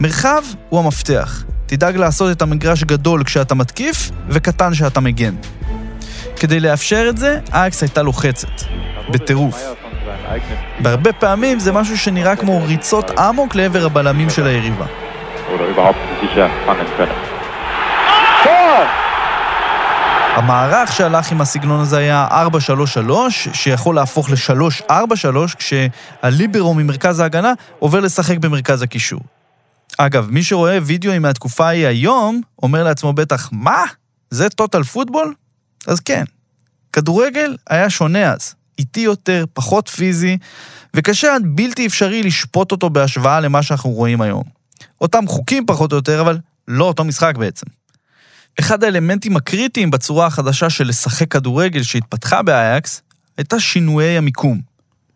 מרחב 0.00 0.42
הוא 0.68 0.80
המפתח. 0.80 1.44
תדאג 1.66 1.96
לעשות 1.96 2.36
את 2.36 2.42
המגרש 2.42 2.84
גדול 2.84 3.24
כשאתה 3.24 3.54
מתקיף, 3.54 4.10
וקטן 4.28 4.72
כשאתה 4.72 5.00
מגן. 5.00 5.34
כדי 6.36 6.60
לאפשר 6.60 7.06
את 7.08 7.18
זה, 7.18 7.38
אייקס 7.52 7.82
הייתה 7.82 8.02
לוחצת. 8.02 8.48
בטירוף. 9.10 9.83
בהרבה 10.78 11.12
פעמים 11.12 11.58
זה 11.58 11.72
משהו 11.72 11.98
שנראה 11.98 12.36
כמו 12.36 12.64
ריצות 12.64 13.10
אמוק 13.18 13.54
לעבר 13.54 13.86
הבלמים 13.86 14.30
של 14.30 14.46
היריבה. 14.46 14.86
המערך 20.34 20.92
שהלך 20.92 21.32
עם 21.32 21.40
הסגנון 21.40 21.80
הזה 21.80 21.98
היה 21.98 22.28
4-3-3, 23.08 23.12
שיכול 23.30 23.94
להפוך 23.94 24.30
ל-3-4-3, 24.30 24.92
כשהליברו 25.58 26.74
ממרכז 26.74 27.20
ההגנה 27.20 27.52
עובר 27.78 28.00
לשחק 28.00 28.38
במרכז 28.38 28.82
הקישור. 28.82 29.20
אגב, 29.98 30.28
מי 30.30 30.42
שרואה 30.42 30.78
וידאוים 30.82 31.22
מהתקופה 31.22 31.66
ההיא 31.66 31.86
היום, 31.86 32.40
אומר 32.62 32.84
לעצמו 32.84 33.12
בטח, 33.12 33.48
מה? 33.52 33.82
זה 34.30 34.48
טוטל 34.48 34.82
פוטבול? 34.82 35.34
אז 35.86 36.00
כן. 36.00 36.24
כדורגל 36.92 37.56
היה 37.70 37.90
שונה 37.90 38.32
אז. 38.32 38.54
איטי 38.78 39.00
יותר, 39.00 39.44
פחות 39.52 39.88
פיזי, 39.88 40.38
וקשה 40.94 41.34
עד 41.34 41.42
בלתי 41.44 41.86
אפשרי 41.86 42.22
לשפוט 42.22 42.72
אותו 42.72 42.90
בהשוואה 42.90 43.40
למה 43.40 43.62
שאנחנו 43.62 43.90
רואים 43.90 44.20
היום. 44.20 44.42
אותם 45.00 45.26
חוקים 45.26 45.66
פחות 45.66 45.92
או 45.92 45.96
יותר, 45.96 46.20
אבל 46.20 46.38
לא 46.68 46.84
אותו 46.84 47.04
משחק 47.04 47.36
בעצם. 47.36 47.66
אחד 48.60 48.84
האלמנטים 48.84 49.36
הקריטיים 49.36 49.90
בצורה 49.90 50.26
החדשה 50.26 50.70
של 50.70 50.88
לשחק 50.88 51.30
כדורגל 51.30 51.82
שהתפתחה 51.82 52.42
באייקס, 52.42 53.02
הייתה 53.38 53.60
שינויי 53.60 54.18
המיקום. 54.18 54.60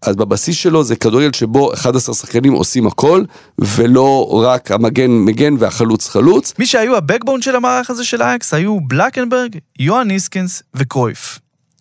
אז 0.03 0.17
בבסיס 0.17 0.57
שלו 0.57 0.85
זה 0.85 0.97
כדורגל 0.97 1.33
שבו 1.33 1.75
11 1.75 2.15
שחקנים 2.15 2.53
עושים 2.53 2.87
הכל, 2.87 3.25
ולא 3.59 4.43
רק 4.45 4.71
המגן 4.71 5.11
מגן 5.11 5.55
והחלוץ 5.59 6.09
חלוץ. 6.09 6.53
מי 6.59 6.67
שהיו 6.67 6.97
הבקבון 6.97 7.43
של 7.43 7.57
המערך 7.57 7.91
הזה 7.91 8.05
של 8.05 8.23
אייקס 8.23 8.55
היו 8.55 8.81
בלקנברג, 8.81 9.57
יוהן 9.79 10.09
ניסקנס 10.09 10.62
וקרויף. 10.75 11.38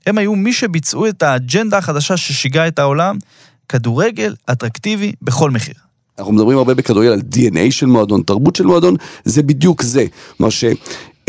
הם 0.07 0.17
היו 0.17 0.35
מי 0.35 0.53
שביצעו 0.53 1.07
את 1.07 1.23
האג'נדה 1.23 1.77
החדשה 1.77 2.17
ששיגעה 2.17 2.67
את 2.67 2.79
העולם, 2.79 3.17
כדורגל 3.69 4.35
אטרקטיבי 4.51 5.11
בכל 5.21 5.51
מחיר. 5.51 5.75
אנחנו 6.19 6.33
מדברים 6.33 6.57
הרבה 6.57 6.73
בכדורגל 6.73 7.11
על 7.11 7.21
DNA 7.33 7.71
של 7.71 7.85
מועדון, 7.85 8.21
תרבות 8.21 8.55
של 8.55 8.65
מועדון, 8.65 8.95
זה 9.25 9.43
בדיוק 9.43 9.81
זה. 9.81 10.05
כלומר 10.37 10.49
ש... 10.49 10.63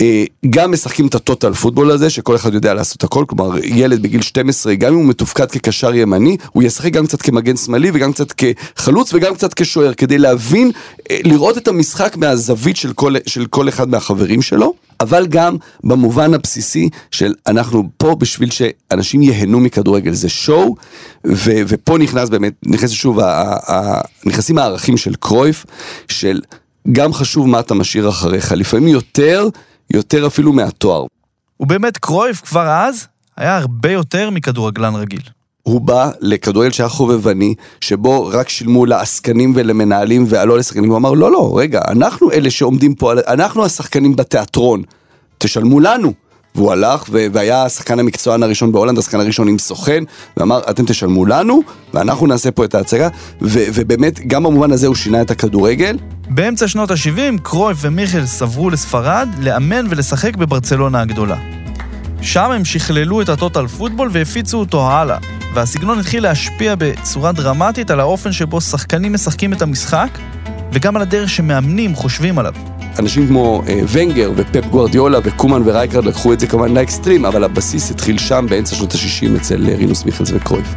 אה, 0.01 0.67
משחקים 0.69 1.07
את 1.07 1.15
הטוטל 1.15 1.53
פוטבול 1.53 1.91
הזה, 1.91 2.11
שכל 2.11 2.37
אחד 2.37 2.55
יודע 2.55 2.75
לעשות 2.75 3.05
הכל, 3.05 3.25
כלומר 3.29 3.59
ילד 3.65 4.03
בגיל 4.03 4.23
12, 4.23 4.75
גם 4.75 4.93
אם 4.93 4.99
הוא 4.99 5.05
מתופקד 5.05 5.51
כקשר 5.51 5.95
ימני, 5.95 6.37
הוא 6.53 6.63
ישחק 6.63 6.93
גם 6.93 7.07
קצת 7.07 7.23
כמגן 7.23 7.57
שמאלי 7.57 7.91
וגם 7.95 8.13
קצת 8.13 8.33
כחלוץ 8.33 9.15
וגם 9.15 9.35
קצת 9.35 9.55
כשוער, 9.55 9.95
כדי 9.95 10.19
להבין, 10.19 10.71
אה, 11.11 11.19
לראות 11.25 11.59
את 11.59 11.69
המשחק 11.69 12.17
מהזווית 12.17 12.77
של 12.77 12.93
כל, 12.93 13.15
של 13.27 13.47
כל 13.47 13.69
אחד 13.69 13.89
מהחברים 13.89 14.43
שלו. 14.43 14.75
אבל 15.01 15.27
גם 15.27 15.57
במובן 15.85 16.35
הבסיסי 16.35 16.89
של 17.11 17.35
אנחנו 17.47 17.89
פה 17.97 18.15
בשביל 18.15 18.51
שאנשים 18.51 19.23
ייהנו 19.23 19.61
מכדורגל, 19.61 20.13
זה 20.13 20.29
שואו, 20.29 20.75
ו- 21.27 21.63
ופה 21.69 21.99
נכנס 21.99 22.29
באמת, 22.29 22.53
נכנס 22.67 22.91
שוב, 22.91 23.21
ה- 23.21 23.57
ה- 23.73 24.01
נכנסים 24.27 24.59
הערכים 24.59 24.97
של 24.97 25.15
קרויף, 25.15 25.67
של 26.09 26.41
גם 26.93 27.13
חשוב 27.13 27.49
מה 27.49 27.61
אתה 27.61 27.75
משאיר 27.75 28.09
אחריך, 28.09 28.53
לפעמים 28.53 28.89
יותר 28.89 29.49
יותר 29.91 30.27
אפילו 30.27 30.53
מהתואר. 30.53 31.07
ובאמת 31.61 31.99
קרויף 31.99 32.41
כבר 32.41 32.69
אז 32.69 33.07
היה 33.37 33.57
הרבה 33.57 33.93
יותר 33.93 34.31
מכדורגלן 34.31 34.95
רגיל. 34.95 35.21
הוא 35.63 35.81
בא 35.81 36.11
לכדורגל 36.21 36.71
שהיה 36.71 36.89
חובבני, 36.89 37.55
שבו 37.81 38.27
רק 38.33 38.49
שילמו 38.49 38.87
לעסקנים 38.87 39.53
ולמנהלים 39.57 40.25
ולא 40.29 40.59
לשחקנים, 40.59 40.91
הוא 40.91 40.99
אמר, 40.99 41.13
לא, 41.13 41.33
לא, 41.33 41.55
רגע, 41.59 41.81
אנחנו 41.89 42.33
אלה 42.33 42.51
שעומדים 42.51 42.95
פה, 42.95 43.13
אנחנו 43.13 43.65
השחקנים 43.65 44.17
בתיאטרון, 44.17 44.83
תשלמו 45.39 45.81
לנו. 45.81 46.13
והוא 46.55 46.73
הלך 46.73 47.05
והיה 47.13 47.65
השחקן 47.65 47.99
המקצוען 47.99 48.43
הראשון 48.43 48.73
בהולנד, 48.73 48.99
השחקן 48.99 49.21
הראשון 49.21 49.49
עם 49.49 49.59
סוכן, 49.59 50.05
ואמר, 50.37 50.61
אתם 50.71 50.85
תשלמו 50.85 51.27
לנו, 51.27 51.63
ואנחנו 51.95 52.27
נעשה 52.27 52.51
פה 52.51 52.65
את 52.65 52.75
ההצגה, 52.75 53.09
ובאמת, 53.41 54.21
גם 54.27 54.43
במובן 54.43 54.73
הזה 54.73 54.87
הוא 54.87 54.95
שינה 54.95 55.23
את 55.23 55.31
הכדורגל. 55.31 55.99
באמצע 56.29 56.69
שנות 56.69 56.91
ה-70, 56.91 57.39
קרויף 57.43 57.79
ומיכלס 57.81 58.27
עברו 58.27 58.71
לספרד 58.71 59.29
לאמן 59.41 59.87
ולשחק 59.89 60.37
בברצלונה 60.37 61.01
הגדולה. 61.01 61.37
שם 62.23 62.51
הם 62.51 62.65
שכללו 62.65 63.23
את 63.23 63.29
ה 63.29 63.35
total 63.35 63.67
football 63.67 64.09
והפיצו 64.13 64.59
אותו 64.59 64.91
הלאה, 64.91 65.19
והסגנון 65.55 65.99
התחיל 65.99 66.23
להשפיע 66.23 66.75
בצורה 66.79 67.33
דרמטית 67.33 67.91
על 67.91 68.01
האופן 68.01 68.33
שבו 68.33 68.61
שחקנים 68.61 69.13
משחקים 69.13 69.53
את 69.53 69.63
המשחק, 69.63 70.09
וגם 70.73 70.97
על 70.97 71.03
הדרך 71.03 71.31
שמאמנים 71.31 71.95
חושבים 71.95 72.39
עליו. 72.39 72.55
אנשים 72.99 73.27
כמו 73.27 73.63
אה, 73.69 73.81
ונגר 73.93 74.31
ופפ 74.37 74.65
גוארדיולה 74.71 75.19
וקומן 75.23 75.63
ורייקרד 75.65 76.05
לקחו 76.05 76.33
את 76.33 76.41
זה 76.41 76.47
כמובן 76.47 76.75
לאקסטרים, 76.75 77.25
אבל 77.25 77.45
הבסיס 77.45 77.91
התחיל 77.91 78.19
שם 78.19 78.47
באמצע 78.51 78.77
שנות 78.77 78.95
ה-60 78.95 79.37
אצל 79.37 79.69
אה, 79.69 79.75
רינוס 79.75 80.05
מיכלס 80.05 80.31
וקרויף. 80.35 80.75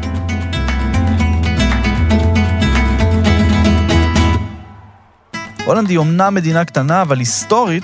הולנד 5.66 5.90
היא 5.90 5.98
אומנם 5.98 6.34
מדינה 6.34 6.66
קטנה, 6.66 7.02
אבל 7.02 7.20
היסטורית, 7.20 7.84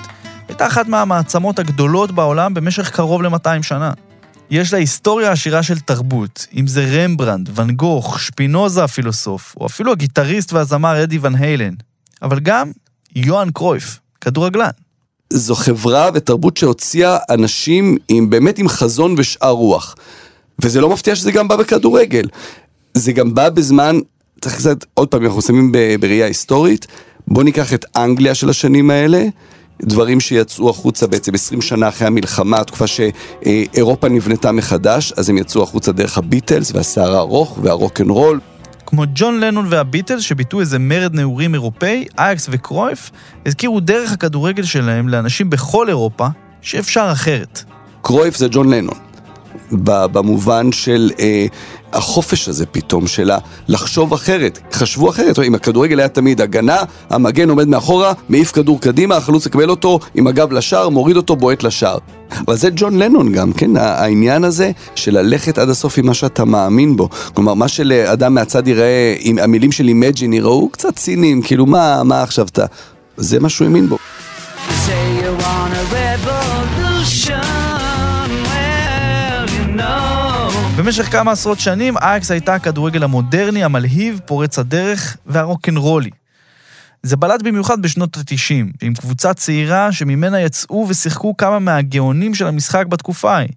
הייתה 0.60 0.74
אחת 0.74 0.88
מהמעצמות 0.88 1.58
הגדולות 1.58 2.12
בעולם 2.12 2.54
במשך 2.54 2.90
קרוב 2.90 3.22
ל-200 3.22 3.62
שנה. 3.62 3.92
יש 4.50 4.72
לה 4.72 4.78
היסטוריה 4.78 5.32
עשירה 5.32 5.62
של 5.62 5.78
תרבות, 5.78 6.46
אם 6.56 6.66
זה 6.66 6.84
רמברנד, 6.92 7.50
ואן 7.54 7.70
גוך, 7.70 8.20
שפינוזה 8.20 8.84
הפילוסוף, 8.84 9.54
או 9.60 9.66
אפילו 9.66 9.92
הגיטריסט 9.92 10.52
והזמר 10.52 11.02
אדי 11.02 11.18
ון 11.22 11.34
היילן. 11.34 11.74
אבל 12.22 12.40
גם 12.40 12.70
יוהאן 13.16 13.50
קרויף, 13.50 13.98
כדורגלן. 14.20 14.70
זו 15.32 15.54
חברה 15.54 16.10
ותרבות 16.14 16.56
שהוציאה 16.56 17.18
אנשים 17.30 17.96
עם, 18.08 18.30
באמת 18.30 18.58
עם 18.58 18.68
חזון 18.68 19.14
ושאר 19.18 19.50
רוח. 19.50 19.94
וזה 20.62 20.80
לא 20.80 20.88
מפתיע 20.88 21.14
שזה 21.14 21.32
גם 21.32 21.48
בא 21.48 21.56
בכדורגל. 21.56 22.24
זה 22.94 23.12
גם 23.12 23.34
בא 23.34 23.48
בזמן, 23.48 23.98
צריך 24.40 24.56
קצת, 24.56 24.84
עוד 24.94 25.08
פעם, 25.08 25.24
אנחנו 25.24 25.42
שמים 25.42 25.72
בראייה 26.00 26.26
היסטורית, 26.26 26.86
בוא 27.28 27.44
ניקח 27.44 27.74
את 27.74 27.84
אנגליה 27.96 28.34
של 28.34 28.50
השנים 28.50 28.90
האלה, 28.90 29.24
דברים 29.82 30.20
שיצאו 30.20 30.70
החוצה 30.70 31.06
בעצם 31.06 31.34
20 31.34 31.60
שנה 31.60 31.88
אחרי 31.88 32.06
המלחמה, 32.06 32.60
התקופה 32.60 32.84
שאירופה 32.86 34.08
נבנתה 34.08 34.52
מחדש, 34.52 35.12
אז 35.12 35.28
הם 35.28 35.38
יצאו 35.38 35.62
החוצה 35.62 35.92
דרך 35.92 36.18
הביטלס 36.18 36.72
והשיער 36.74 37.14
הארוך 37.14 37.58
והרוקנרול. 37.62 38.40
כמו 38.86 39.04
ג'ון 39.14 39.40
לנון 39.40 39.66
והביטלס 39.68 40.22
שביטאו 40.22 40.60
איזה 40.60 40.78
מרד 40.78 41.14
נעורים 41.14 41.54
אירופאי, 41.54 42.04
אייקס 42.18 42.48
וקרויף, 42.50 43.10
הזכירו 43.46 43.80
דרך 43.80 44.12
הכדורגל 44.12 44.62
שלהם 44.62 45.08
לאנשים 45.08 45.50
בכל 45.50 45.88
אירופה 45.88 46.26
שאפשר 46.62 47.08
אחרת. 47.12 47.64
קרויף 48.02 48.36
זה 48.36 48.48
ג'ון 48.50 48.70
לנון. 48.70 49.07
במובן 49.72 50.72
של 50.72 51.10
אה, 51.20 51.46
החופש 51.92 52.48
הזה 52.48 52.66
פתאום, 52.66 53.06
של 53.06 53.30
לחשוב 53.68 54.12
אחרת. 54.12 54.58
חשבו 54.72 55.10
אחרת, 55.10 55.38
אם 55.38 55.54
הכדורגל 55.54 55.98
היה 55.98 56.08
תמיד 56.08 56.40
הגנה, 56.40 56.76
המגן 57.10 57.50
עומד 57.50 57.68
מאחורה, 57.68 58.12
מעיף 58.28 58.52
כדור 58.52 58.80
קדימה, 58.80 59.16
החלוץ 59.16 59.46
יקבל 59.46 59.70
אותו 59.70 59.98
עם 60.14 60.26
הגב 60.26 60.52
לשער, 60.52 60.88
מוריד 60.88 61.16
אותו, 61.16 61.36
בועט 61.36 61.62
לשער. 61.62 61.98
אבל 62.46 62.56
זה 62.56 62.68
ג'ון 62.76 62.98
לנון 62.98 63.32
גם, 63.32 63.52
כן? 63.52 63.76
העניין 63.76 64.44
הזה 64.44 64.70
של 64.94 65.18
ללכת 65.18 65.58
עד 65.58 65.68
הסוף 65.68 65.98
עם 65.98 66.06
מה 66.06 66.14
שאתה 66.14 66.44
מאמין 66.44 66.96
בו. 66.96 67.08
כלומר, 67.34 67.54
מה 67.54 67.68
שלאדם 67.68 68.34
מהצד 68.34 68.68
יראה, 68.68 69.16
עם 69.20 69.38
המילים 69.38 69.72
של 69.72 69.88
Imagine 69.88 70.32
יראו 70.32 70.68
קצת 70.68 70.96
ציניים, 70.96 71.42
כאילו 71.42 71.66
מה, 71.66 72.02
מה 72.04 72.22
עכשיו 72.22 72.46
אתה... 72.46 72.66
זה 73.16 73.40
מה 73.40 73.48
שהוא 73.48 73.66
האמין 73.66 73.88
בו. 73.88 73.98
במשך 80.88 81.12
כמה 81.12 81.32
עשרות 81.32 81.60
שנים, 81.60 81.98
אייקס 81.98 82.30
הייתה 82.30 82.54
הכדורגל 82.54 83.02
המודרני, 83.02 83.64
המלהיב, 83.64 84.20
פורץ 84.26 84.58
הדרך 84.58 85.16
והרוקנרולי. 85.26 86.10
זה 87.02 87.16
בלט 87.16 87.42
במיוחד 87.42 87.82
בשנות 87.82 88.16
ה-90, 88.16 88.72
עם 88.82 88.94
קבוצה 88.94 89.34
צעירה 89.34 89.92
שממנה 89.92 90.40
יצאו 90.40 90.86
ושיחקו 90.88 91.36
כמה 91.36 91.58
מהגאונים 91.58 92.34
של 92.34 92.46
המשחק 92.46 92.86
בתקופה 92.86 93.36
ההיא. 93.36 93.48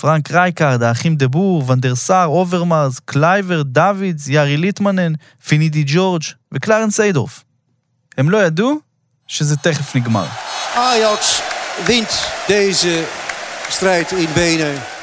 פרנק 0.00 0.30
רייקארד, 0.30 0.82
האחים 0.82 1.16
דה 1.16 1.32
בור, 1.32 1.64
ואן 1.70 1.84
דר 1.84 1.94
סאר, 1.94 2.26
אוברמרס, 2.26 3.00
קלויברט, 3.04 3.62
דוידס, 3.62 4.28
יארי 4.28 4.56
ליטמנן, 4.56 5.12
פינידי 5.48 5.84
ג'ורג' 5.86 6.22
וקלרנס 6.52 6.96
סיידורף. 6.96 7.44
הם 8.18 8.30
לא 8.30 8.38
ידעו 8.38 8.78
שזה 9.26 9.56
תכף 9.56 9.96
נגמר. 9.96 10.26
אייקס 10.76 11.40
wint 11.86 12.12
deze 12.48 13.17
strijd 13.70 14.12
in. 14.12 14.38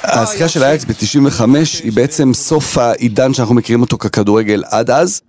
הזכייה 0.03 0.49
של 0.49 0.63
אייקס 0.63 0.85
ב-95 0.85 1.43
היא 1.83 1.91
בעצם 1.93 2.33
סוף 2.33 2.77
העידן 2.77 3.33
שאנחנו 3.33 3.55
מכירים 3.55 3.81
אותו 3.81 3.97
ככדורגל 3.97 4.63
עד 4.69 4.89
אז. 4.89 5.21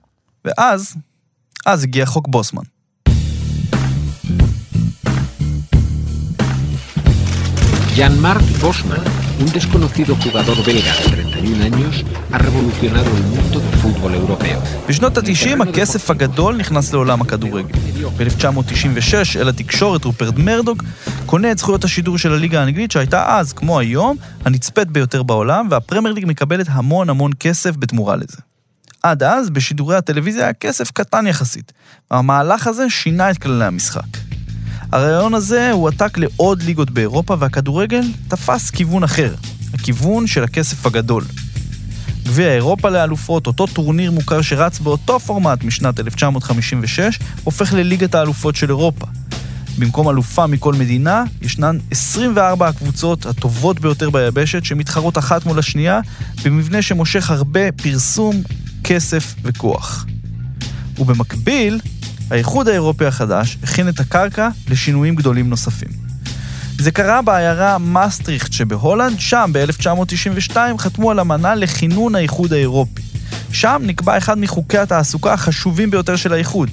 ואז, 0.44 0.94
אז 1.66 1.84
הגיע 1.84 2.06
חוק 2.06 2.28
בוסמן. 2.28 2.62
Jan-Marc 7.96 8.62
Bosman, 8.62 9.15
un 9.40 9.52
desconocido 9.52 10.16
jugador 10.24 10.56
belga 10.64 10.92
de 10.96 11.04
31 11.10 11.62
años, 11.62 12.04
ha 12.32 12.38
revolucionado 12.38 13.10
el 13.16 13.22
mundo 13.34 13.60
del 13.60 13.74
fútbol 13.82 14.14
europeo. 14.14 14.60
בשנות 14.88 15.18
ה-90 15.18 15.68
הכסף 15.68 16.10
הגדול 16.10 16.56
נכנס 16.56 16.92
לעולם 16.92 17.20
הכדורגל. 17.20 17.78
ב-1996 18.16 19.14
אל 19.40 19.48
התקשורת 19.48 20.04
רופרט 20.04 20.34
מרדוק 20.36 20.82
קונה 21.26 21.52
את 21.52 21.58
זכויות 21.58 21.84
השידור 21.84 22.18
של 22.18 22.32
הליגה 22.32 22.60
האנגלית 22.60 22.90
שהייתה 22.90 23.38
אז, 23.38 23.52
כמו 23.52 23.78
היום, 23.78 24.16
הנצפית 24.44 24.88
ביותר 24.88 25.22
בעולם, 25.22 25.68
והפרמייר 25.70 26.14
ליג 26.14 26.24
מקבלת 26.26 26.66
המון 26.70 27.10
המון 27.10 27.30
כסף 27.40 27.76
בתמורה 27.76 28.16
לזה. 28.16 28.38
עד 29.02 29.22
אז, 29.22 29.50
בשידורי 29.50 29.96
הטלוויזיה 29.96 30.42
היה 30.44 30.52
כסף 30.52 30.90
קטן 30.90 31.26
יחסית, 31.26 31.72
והמהלך 32.10 32.66
הזה 32.66 32.90
שינה 32.90 33.30
את 33.30 33.38
כללי 33.38 33.64
המשחק. 33.64 34.25
הרעיון 34.92 35.34
הזה 35.34 35.72
הועתק 35.72 36.18
לעוד 36.18 36.62
ליגות 36.62 36.90
באירופה, 36.90 37.36
והכדורגל 37.38 38.04
תפס 38.28 38.70
כיוון 38.70 39.04
אחר, 39.04 39.34
הכיוון 39.74 40.26
של 40.26 40.44
הכסף 40.44 40.86
הגדול. 40.86 41.24
גביע 42.24 42.54
אירופה 42.54 42.90
לאלופות, 42.90 43.46
אותו 43.46 43.66
טורניר 43.66 44.10
מוכר 44.10 44.42
שרץ 44.42 44.78
באותו 44.78 45.20
פורמט 45.20 45.64
משנת 45.64 46.00
1956, 46.00 47.18
הופך 47.44 47.72
לליגת 47.72 48.14
האלופות 48.14 48.56
של 48.56 48.68
אירופה. 48.68 49.06
במקום 49.78 50.08
אלופה 50.08 50.46
מכל 50.46 50.74
מדינה, 50.74 51.24
ישנן 51.42 51.78
24 51.90 52.68
הקבוצות 52.68 53.26
הטובות 53.26 53.80
ביותר 53.80 54.10
ביבשת 54.10 54.64
שמתחרות 54.64 55.18
אחת 55.18 55.46
מול 55.46 55.58
השנייה, 55.58 56.00
במבנה 56.44 56.82
שמושך 56.82 57.30
הרבה 57.30 57.72
פרסום, 57.72 58.42
כסף 58.84 59.34
וכוח. 59.42 60.06
ובמקביל, 60.98 61.80
האיחוד 62.30 62.68
האירופי 62.68 63.06
החדש 63.06 63.59
הכין 63.62 63.88
את 63.88 64.00
הקרקע 64.00 64.49
לשינויים 64.68 65.14
גדולים 65.14 65.50
נוספים. 65.50 65.88
זה 66.78 66.90
קרה 66.90 67.23
בעיירה 67.23 67.78
מסטריכט 67.78 68.52
שבהולנד, 68.52 69.21
שם 69.21 69.50
ב-1992 69.52 70.56
חתמו 70.78 71.11
על 71.11 71.21
אמנה 71.21 71.54
לכינון 71.54 72.14
האיחוד 72.14 72.52
האירופי. 72.52 73.02
שם 73.52 73.83
נקבע 73.85 74.18
אחד 74.18 74.38
מחוקי 74.38 74.78
התעסוקה 74.78 75.33
החשובים 75.33 75.90
ביותר 75.90 76.16
של 76.16 76.33
האיחוד. 76.33 76.71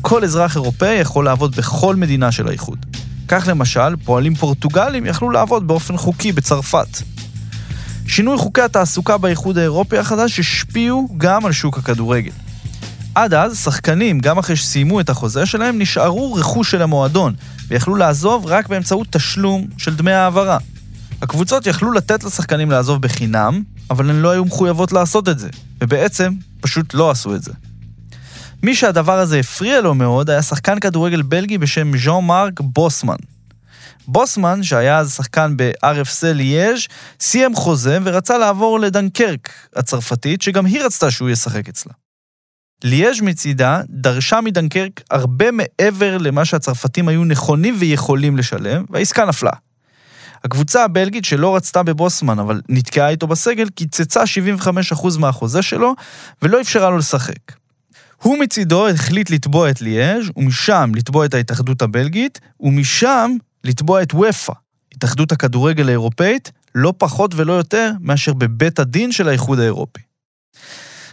כל 0.00 0.24
אזרח 0.24 0.56
אירופאי 0.56 0.94
יכול 0.94 1.24
לעבוד 1.24 1.56
בכל 1.56 1.96
מדינה 1.96 2.32
של 2.32 2.48
האיחוד. 2.48 2.86
כך 3.28 3.44
למשל, 3.46 3.96
פועלים 4.04 4.34
פורטוגלים 4.34 5.06
יכלו 5.06 5.30
לעבוד 5.30 5.66
באופן 5.66 5.96
חוקי 5.96 6.32
בצרפת. 6.32 6.98
שינוי 8.06 8.38
חוקי 8.38 8.60
התעסוקה 8.60 9.18
באיחוד 9.18 9.58
האירופי 9.58 9.98
החדש 9.98 10.38
השפיעו 10.38 11.08
גם 11.16 11.46
על 11.46 11.52
שוק 11.52 11.78
הכדורגל. 11.78 12.32
עד 13.14 13.34
אז, 13.34 13.58
שחקנים, 13.64 14.20
גם 14.20 14.38
אחרי 14.38 14.56
שסיימו 14.56 15.00
את 15.00 15.10
החוזה 15.10 15.46
שלהם, 15.46 15.78
נשארו 15.78 16.34
רכוש 16.34 16.70
של 16.70 16.82
המועדון, 16.82 17.34
ויכלו 17.68 17.94
לעזוב 17.94 18.46
רק 18.46 18.68
באמצעות 18.68 19.06
תשלום 19.10 19.66
של 19.78 19.94
דמי 19.94 20.12
העברה. 20.12 20.58
הקבוצות 21.22 21.66
יכלו 21.66 21.92
לתת 21.92 22.24
לשחקנים 22.24 22.70
לעזוב 22.70 23.02
בחינם, 23.02 23.62
אבל 23.90 24.10
הן 24.10 24.16
לא 24.16 24.30
היו 24.30 24.44
מחויבות 24.44 24.92
לעשות 24.92 25.28
את 25.28 25.38
זה, 25.38 25.48
ובעצם 25.80 26.32
פשוט 26.60 26.94
לא 26.94 27.10
עשו 27.10 27.34
את 27.34 27.42
זה. 27.42 27.52
מי 28.62 28.74
שהדבר 28.74 29.18
הזה 29.18 29.38
הפריע 29.38 29.80
לו 29.80 29.94
מאוד 29.94 30.30
היה 30.30 30.42
שחקן 30.42 30.78
כדורגל 30.80 31.22
בלגי 31.22 31.58
בשם 31.58 31.98
ז'אן 31.98 32.24
מרק 32.24 32.60
בוסמן. 32.60 33.16
בוסמן, 34.06 34.62
שהיה 34.62 34.98
אז 34.98 35.14
שחקן 35.14 35.56
ב-RFC 35.56 36.24
ליאז', 36.24 36.80
סיים 37.20 37.54
חוזה 37.54 37.98
ורצה 38.04 38.38
לעבור 38.38 38.80
לדנקרק 38.80 39.52
הצרפתית, 39.76 40.42
שגם 40.42 40.66
היא 40.66 40.82
רצתה 40.82 41.10
שהוא 41.10 41.30
ישחק 41.30 41.68
אצלה. 41.68 42.01
ליאז' 42.84 43.20
מצידה 43.20 43.80
דרשה 43.88 44.40
מדנקרק 44.40 45.00
הרבה 45.10 45.50
מעבר 45.50 46.18
למה 46.18 46.44
שהצרפתים 46.44 47.08
היו 47.08 47.24
נכונים 47.24 47.76
ויכולים 47.78 48.36
לשלם, 48.36 48.84
והעסקה 48.90 49.24
נפלה. 49.24 49.50
הקבוצה 50.44 50.84
הבלגית 50.84 51.24
שלא 51.24 51.56
רצתה 51.56 51.82
בבוסמן, 51.82 52.38
אבל 52.38 52.60
נתקעה 52.68 53.08
איתו 53.08 53.26
בסגל, 53.26 53.68
קיצצה 53.68 54.22
75% 54.22 55.18
מהחוזה 55.18 55.62
שלו, 55.62 55.94
ולא 56.42 56.60
אפשרה 56.60 56.90
לו 56.90 56.98
לשחק. 56.98 57.52
הוא 58.22 58.38
מצידו 58.38 58.88
החליט 58.88 59.30
לתבוע 59.30 59.70
את 59.70 59.82
ליאז' 59.82 60.30
ומשם 60.36 60.92
לתבוע 60.94 61.26
את 61.26 61.34
ההתאחדות 61.34 61.82
הבלגית, 61.82 62.40
ומשם 62.60 63.36
לתבוע 63.64 64.02
את 64.02 64.14
ופא, 64.14 64.52
התאחדות 64.94 65.32
הכדורגל 65.32 65.88
האירופאית, 65.88 66.52
לא 66.74 66.94
פחות 66.98 67.34
ולא 67.34 67.52
יותר 67.52 67.90
מאשר 68.00 68.32
בבית 68.32 68.78
הדין 68.78 69.12
של 69.12 69.28
האיחוד 69.28 69.58
האירופי. 69.58 70.00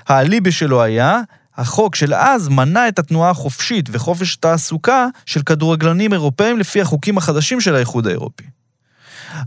האליבי 0.08 0.52
שלו 0.52 0.84
היה, 0.84 1.22
החוק 1.60 1.96
של 1.96 2.14
אז 2.14 2.48
מנע 2.48 2.88
את 2.88 3.00
התנועה 3.00 3.30
החופשית 3.30 3.90
וחופש 3.92 4.36
תעסוקה 4.36 5.08
של 5.26 5.42
כדורגלנים 5.42 6.14
אירופאים 6.14 6.58
לפי 6.58 6.82
החוקים 6.82 7.18
החדשים 7.18 7.62
של 7.62 7.76
האיחוד 7.76 8.08
האירופי. 8.08 8.44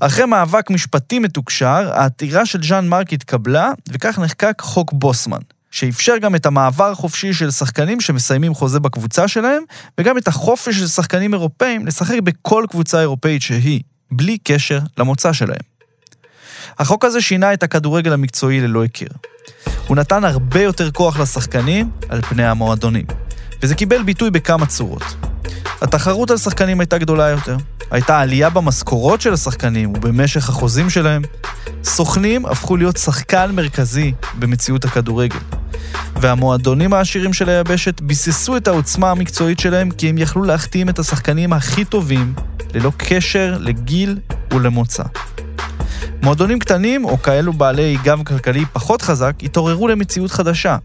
אחרי 0.01 0.25
מאבק 0.27 0.71
משפטי 0.71 1.19
מתוקשר, 1.19 1.91
העתירה 1.93 2.47
של 2.47 2.63
ז'אן 2.63 2.89
מרק 2.89 3.13
התקבלה, 3.13 3.73
וכך 3.89 4.19
נחקק 4.19 4.61
חוק 4.61 4.93
בוסמן, 4.93 5.39
שאפשר 5.71 6.19
גם 6.19 6.35
את 6.35 6.47
המעבר 6.47 6.91
החופשי 6.91 7.33
של 7.33 7.51
שחקנים 7.51 8.01
שמסיימים 8.01 8.55
חוזה 8.55 8.81
בקבוצה 8.81 9.29
שלהם, 9.29 9.63
וגם 9.99 10.19
את 10.19 10.29
החופש 10.29 10.75
של 10.79 10.87
שחקנים 10.87 11.35
אירופאים 11.35 11.87
לשחק 11.87 12.19
בכל 12.25 12.65
קבוצה 12.71 13.01
אירופאית 13.01 13.43
שהיא, 13.43 13.81
בלי 14.11 14.39
קשר 14.39 14.79
למוצא 14.99 15.33
שלהם. 15.33 15.73
החוק 16.79 17.05
הזה 17.05 17.21
שינה 17.21 17.53
את 17.53 17.63
הכדורגל 17.63 18.13
המקצועי 18.13 18.61
ללא 18.61 18.85
הכר. 18.85 19.32
הוא 19.89 19.97
נתן 19.97 20.25
הרבה 20.25 20.63
יותר 20.63 20.91
כוח 20.91 21.21
לשחקנים 21.21 21.91
על 22.09 22.23
פני 22.23 22.47
המועדונים, 22.47 23.05
וזה 23.63 23.75
קיבל 23.75 24.03
ביטוי 24.03 24.31
בכמה 24.31 24.67
צורות. 24.67 25.03
התחרות 25.83 26.31
על 26.31 26.37
שחקנים 26.37 26.81
הייתה 26.81 26.99
גדולה 26.99 27.29
יותר, 27.29 27.57
הייתה 27.91 28.21
עלייה 28.21 28.51
במשכורות 28.51 29.21
של 29.21 29.33
השחקנים 29.33 29.91
ובמשך 29.91 30.49
החוזים 30.49 30.91
שלהם. 30.91 31.23
סוכנים 31.85 32.47
הפכו 32.47 32.77
להיות 32.77 32.97
שחקן 32.97 33.51
מרכזי 33.55 34.13
במציאות 34.39 34.85
הכדורגל. 34.85 35.39
והמועדונים 36.17 36.93
העשירים 36.93 37.33
של 37.33 37.49
היבשת 37.49 38.01
ביססו 38.01 38.57
את 38.57 38.69
העוצמה 38.69 39.11
המקצועית 39.11 39.61
שלהם 39.61 39.91
כי 39.91 40.09
הם 40.09 40.19
יכלו 40.19 40.45
להחתים 40.45 40.89
את 40.89 40.99
השחקנים 40.99 41.53
הכי 41.53 41.85
טובים, 41.85 42.35
ללא 42.75 42.93
קשר 42.97 43.57
לגיל 43.61 44.19
ולמוצא. 44.53 45.03
מועדונים 46.23 46.59
קטנים, 46.59 47.05
או 47.05 47.23
כאלו 47.23 47.53
בעלי 47.53 47.97
גב 48.05 48.23
כלכלי 48.23 48.65
פחות 48.73 49.03
חזק, 49.03 49.33
התעוררו 49.43 49.89
למציאות 49.89 50.31
חדשה. 50.31 50.77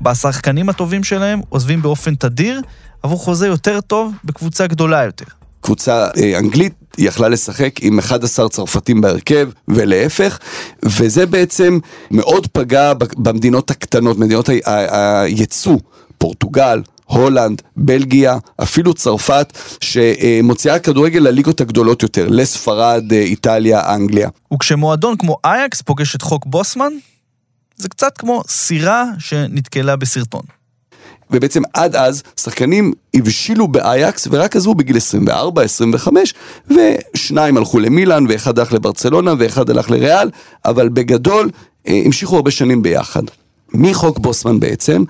והשחקנים 0.00 0.68
הטובים 0.68 1.04
שלהם 1.04 1.40
עוזבים 1.48 1.82
באופן 1.82 2.14
תדיר 2.14 2.60
עבור 3.02 3.18
חוזה 3.18 3.46
יותר 3.46 3.80
טוב 3.80 4.12
בקבוצה 4.24 4.66
גדולה 4.66 5.04
יותר. 5.04 5.24
קבוצה 5.60 6.08
אה, 6.16 6.38
אנגלית 6.38 6.72
יכלה 6.98 7.28
לשחק 7.28 7.72
עם 7.80 7.98
11 7.98 8.48
צרפתים 8.48 9.00
בהרכב 9.00 9.48
ולהפך, 9.68 10.38
וזה 10.84 11.26
בעצם 11.26 11.78
מאוד 12.10 12.46
פגע 12.46 12.92
במדינות 13.16 13.70
הקטנות, 13.70 14.18
מדינות 14.18 14.48
הייצוא, 14.66 15.78
פורטוגל, 16.18 16.82
הולנד, 17.10 17.62
בלגיה, 17.76 18.38
אפילו 18.62 18.94
צרפת, 18.94 19.58
שמוציאה 19.80 20.78
כדורגל 20.78 21.20
לליגות 21.20 21.60
הגדולות 21.60 22.02
יותר, 22.02 22.28
לספרד, 22.28 23.12
איטליה, 23.12 23.94
אנגליה. 23.94 24.28
וכשמועדון 24.54 25.16
כמו 25.16 25.36
אייקס 25.44 25.82
פוגש 25.82 26.14
את 26.14 26.22
חוק 26.22 26.46
בוסמן, 26.46 26.92
זה 27.76 27.88
קצת 27.88 28.18
כמו 28.18 28.42
סירה 28.48 29.04
שנתקלה 29.18 29.96
בסרטון. 29.96 30.42
ובעצם 31.30 31.62
עד 31.74 31.96
אז 31.96 32.22
שחקנים 32.40 32.92
הבשילו 33.14 33.68
באייקס 33.68 34.28
ורק 34.30 34.56
עזבו 34.56 34.74
בגיל 34.74 34.96
24-25 34.96 36.08
ושניים 36.70 37.56
הלכו 37.56 37.78
למילאן 37.80 38.26
ואחד 38.28 38.58
הלך 38.58 38.72
לברצלונה 38.72 39.34
ואחד 39.38 39.70
הלך 39.70 39.90
לריאל 39.90 40.30
אבל 40.64 40.88
בגדול 40.88 41.50
אה, 41.88 42.02
המשיכו 42.04 42.36
הרבה 42.36 42.50
שנים 42.50 42.82
ביחד. 42.82 43.22
מחוק 43.74 44.18
בוסמן 44.18 44.60
בעצם 44.60 45.04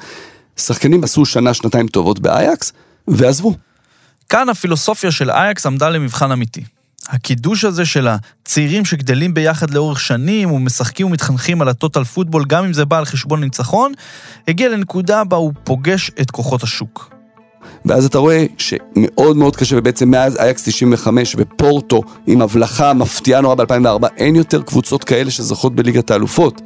שחקנים 0.61 1.05
עשו 1.05 1.25
שנה, 1.25 1.55
שנתיים 1.55 1.89
טובות 1.89 2.21
באייקס, 2.21 2.73
ועזבו. 3.09 3.55
כאן 4.29 4.49
הפילוסופיה 4.49 5.11
של 5.11 5.31
אייקס 5.31 5.67
עמדה 5.67 5.89
למבחן 5.89 6.33
אמיתי. 6.33 6.65
הקידוש 7.09 7.65
הזה 7.65 7.85
של 7.85 8.09
הצעירים 8.09 8.85
שגדלים 8.85 9.35
ביחד 9.35 9.71
לאורך 9.71 10.01
שנים 10.01 10.53
ומשחקים 10.53 11.07
ומתחנכים 11.07 11.63
על 11.63 11.69
הטוטל 11.69 12.05
פוטבול, 12.05 12.45
גם 12.45 12.65
אם 12.65 12.73
זה 12.73 12.85
בא 12.85 12.99
על 12.99 13.05
חשבון 13.05 13.41
ניצחון, 13.41 13.93
הגיע 14.49 14.69
לנקודה 14.69 15.25
בה 15.25 15.37
הוא 15.37 15.53
פוגש 15.65 16.11
את 16.21 16.31
כוחות 16.31 16.63
השוק. 16.63 17.11
ואז 17.85 18.05
אתה 18.05 18.19
רואה 18.19 18.47
שמאוד 18.59 19.37
מאוד 19.37 19.57
קשה, 19.57 19.77
ובעצם 19.79 20.11
מאז 20.11 20.37
אייקס 20.37 20.63
95 20.69 21.37
ופורטו 21.39 22.03
עם 22.27 22.43
הבלחה 22.43 22.93
מפתיעה 22.93 23.41
נורא 23.41 23.55
ב-2004, 23.55 24.07
אין 24.17 24.37
יותר 24.37 24.63
קבוצות 24.63 25.05
כאלה 25.05 25.31
שזוכות 25.31 25.75
בליגת 25.75 26.11
האלופות. 26.11 26.63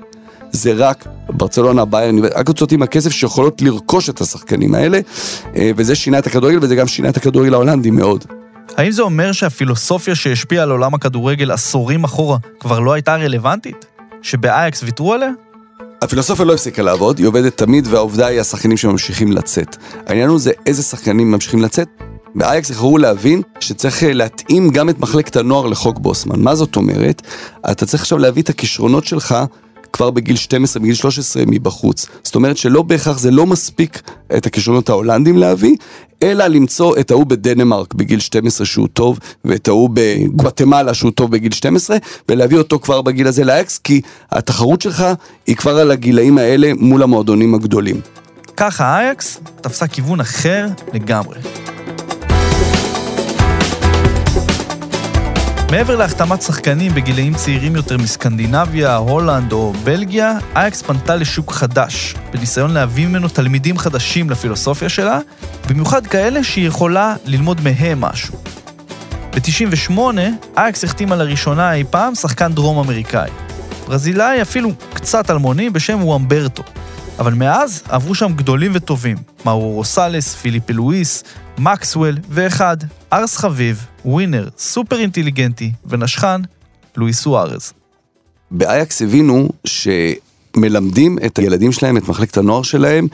זה 0.55 0.73
רק 0.77 1.05
ברצלונה, 1.29 1.85
ביירן, 1.85 2.25
הקבוצות 2.35 2.73
עם 2.73 2.83
הכסף 2.83 3.11
שיכולות 3.11 3.63
לרכוש 3.63 4.09
את 4.09 4.21
השחקנים 4.21 4.75
האלה, 4.75 5.01
אה, 5.57 5.71
וזה 5.77 5.95
שינה 5.95 6.19
את 6.19 6.27
הכדורגל 6.27 6.59
וזה 6.63 6.77
גם 6.77 6.87
שינה 6.87 7.09
את 7.09 7.17
הכדורגל 7.17 7.55
ההולנדי 7.55 7.91
מאוד. 7.91 8.25
האם 8.77 8.91
זה 8.91 9.03
אומר 9.03 9.33
שהפילוסופיה 9.33 10.15
שהשפיעה 10.15 10.63
על 10.63 10.71
עולם 10.71 10.95
הכדורגל 10.95 11.51
עשורים 11.51 12.05
אחורה 12.05 12.39
כבר 12.61 12.81
לא 12.81 12.93
הייתה 12.93 13.17
רלוונטית? 13.17 13.87
שבאייקס 14.23 14.83
ויתרו 14.83 15.13
עליה? 15.13 15.31
הפילוסופיה 16.03 16.45
לא 16.45 16.55
הפסיקה 16.55 16.83
לעבוד, 16.83 17.19
היא 17.19 17.27
עובדת 17.27 17.57
תמיד, 17.57 17.87
והעובדה 17.91 18.27
היא 18.27 18.41
השחקנים 18.41 18.77
שממשיכים 18.77 19.33
לצאת. 19.33 19.77
העניין 20.07 20.29
הוא 20.29 20.39
זה 20.39 20.53
איזה 20.67 20.83
שחקנים 20.83 21.31
ממשיכים 21.31 21.63
לצאת. 21.63 21.89
באייקס 22.35 22.71
יכולו 22.71 22.99
להבין 22.99 23.43
שצריך 23.61 24.03
להתאים 24.07 24.71
גם 24.71 24.89
את 24.89 24.99
מחלקת 24.99 25.37
הנוער 25.37 25.67
לחוק 25.67 25.99
בוסמן. 25.99 26.41
מה 26.41 26.55
זאת 26.55 26.77
אומרת? 26.77 27.23
אתה 27.71 27.87
צריך 27.87 28.03
עכשיו 28.03 28.19
להביא 28.19 28.43
את 28.43 28.49
הכישרונות 28.49 29.05
שלך 29.05 29.35
כבר 29.95 30.11
בגיל 30.11 30.37
12, 30.37 30.83
בגיל 30.83 30.95
13 30.95 31.43
מבחוץ. 31.47 32.07
זאת 32.23 32.35
אומרת 32.35 32.57
שלא 32.57 32.83
בהכרח 32.83 33.19
זה 33.19 33.31
לא 33.31 33.47
מספיק 33.47 34.03
את 34.37 34.47
הכישרונות 34.47 34.89
ההולנדים 34.89 35.39
להביא, 35.39 35.77
אלא 36.23 36.47
למצוא 36.47 36.97
את 37.01 37.11
ההוא 37.11 37.27
בדנמרק 37.27 37.95
בגיל 37.95 38.21
12 38.21 38.67
שהוא 38.67 38.89
טוב, 38.93 39.19
ואת 39.45 39.69
ההוא 39.69 39.91
בגואטמלה 39.93 40.95
שהוא 40.95 41.11
טוב 41.11 41.31
בגיל 41.31 41.53
12, 41.53 41.97
ולהביא 42.29 42.59
אותו 42.59 42.79
כבר 42.79 43.03
בגיל 43.03 43.27
הזה 43.27 43.45
לאקס, 43.45 43.79
כי 43.79 44.01
התחרות 44.31 44.83
שלך 44.83 45.05
היא 45.47 45.57
כבר 45.57 45.79
על 45.79 45.91
הגילאים 45.91 46.39
האלה 46.39 46.73
מול 46.79 47.03
המועדונים 47.03 47.55
הגדולים. 47.55 48.01
ככה 48.57 48.99
אייקס 48.99 49.41
תפסה 49.61 49.87
כיוון 49.87 50.21
אחר 50.21 50.67
לגמרי. 50.93 51.39
מעבר 55.71 55.97
להחתמת 55.97 56.43
שחקנים 56.43 56.95
בגילאים 56.95 57.35
צעירים 57.35 57.77
יותר 57.77 57.99
מסקנדינביה, 57.99 58.97
הולנד 58.97 59.53
או 59.53 59.73
בלגיה, 59.85 60.39
אייקס 60.57 60.83
פנתה 60.83 61.17
לשוק 61.17 61.53
חדש, 61.53 62.15
בניסיון 62.33 62.71
להביא 62.71 63.07
ממנו 63.07 63.29
תלמידים 63.29 63.79
חדשים 63.79 64.31
לפילוסופיה 64.31 64.89
שלה, 64.89 65.19
במיוחד 65.69 66.07
כאלה 66.07 66.45
שהיא 66.45 66.69
יכולה 66.69 67.17
ללמוד 67.25 67.61
מהם 67.61 68.01
משהו. 68.01 68.35
ב-98, 69.35 69.99
אייקס 70.57 70.85
החתימה 70.85 71.17
לראשונה 71.17 71.75
אי 71.75 71.85
פעם 71.91 72.15
שחקן 72.15 72.53
דרום 72.53 72.79
אמריקאי. 72.79 73.31
ברזילאי 73.89 74.43
אפילו 74.43 74.71
קצת 74.95 75.31
אלמוני 75.31 75.71
בשם 75.71 76.05
וומברטו. 76.05 76.63
אבל 77.19 77.35
מאז 77.35 77.83
עברו 77.89 78.15
שם 78.15 78.33
גדולים 78.37 78.73
וטובים, 78.75 79.17
מאורו 79.47 79.71
רוסלס, 79.71 80.35
פיליפ 80.35 80.71
לואיס, 80.71 81.25
מקסוול, 81.59 82.17
ואחד, 82.29 82.77
ארס 83.13 83.37
חביב, 83.37 83.87
ווינר, 84.05 84.49
סופר 84.59 85.01
אינטליגנטי 85.01 85.73
ונשכן, 85.87 86.41
לואיס 86.97 87.21
סוארז. 87.21 87.73
באייקס 88.51 89.03
הבינו 89.03 89.49
שמלמדים 89.65 91.19
את 91.27 91.39
הילדים 91.39 91.73
שלהם, 91.73 91.97
את 91.97 92.09
מחלקת 92.09 92.37
הנוער 92.37 92.63
שלהם, 92.63 93.09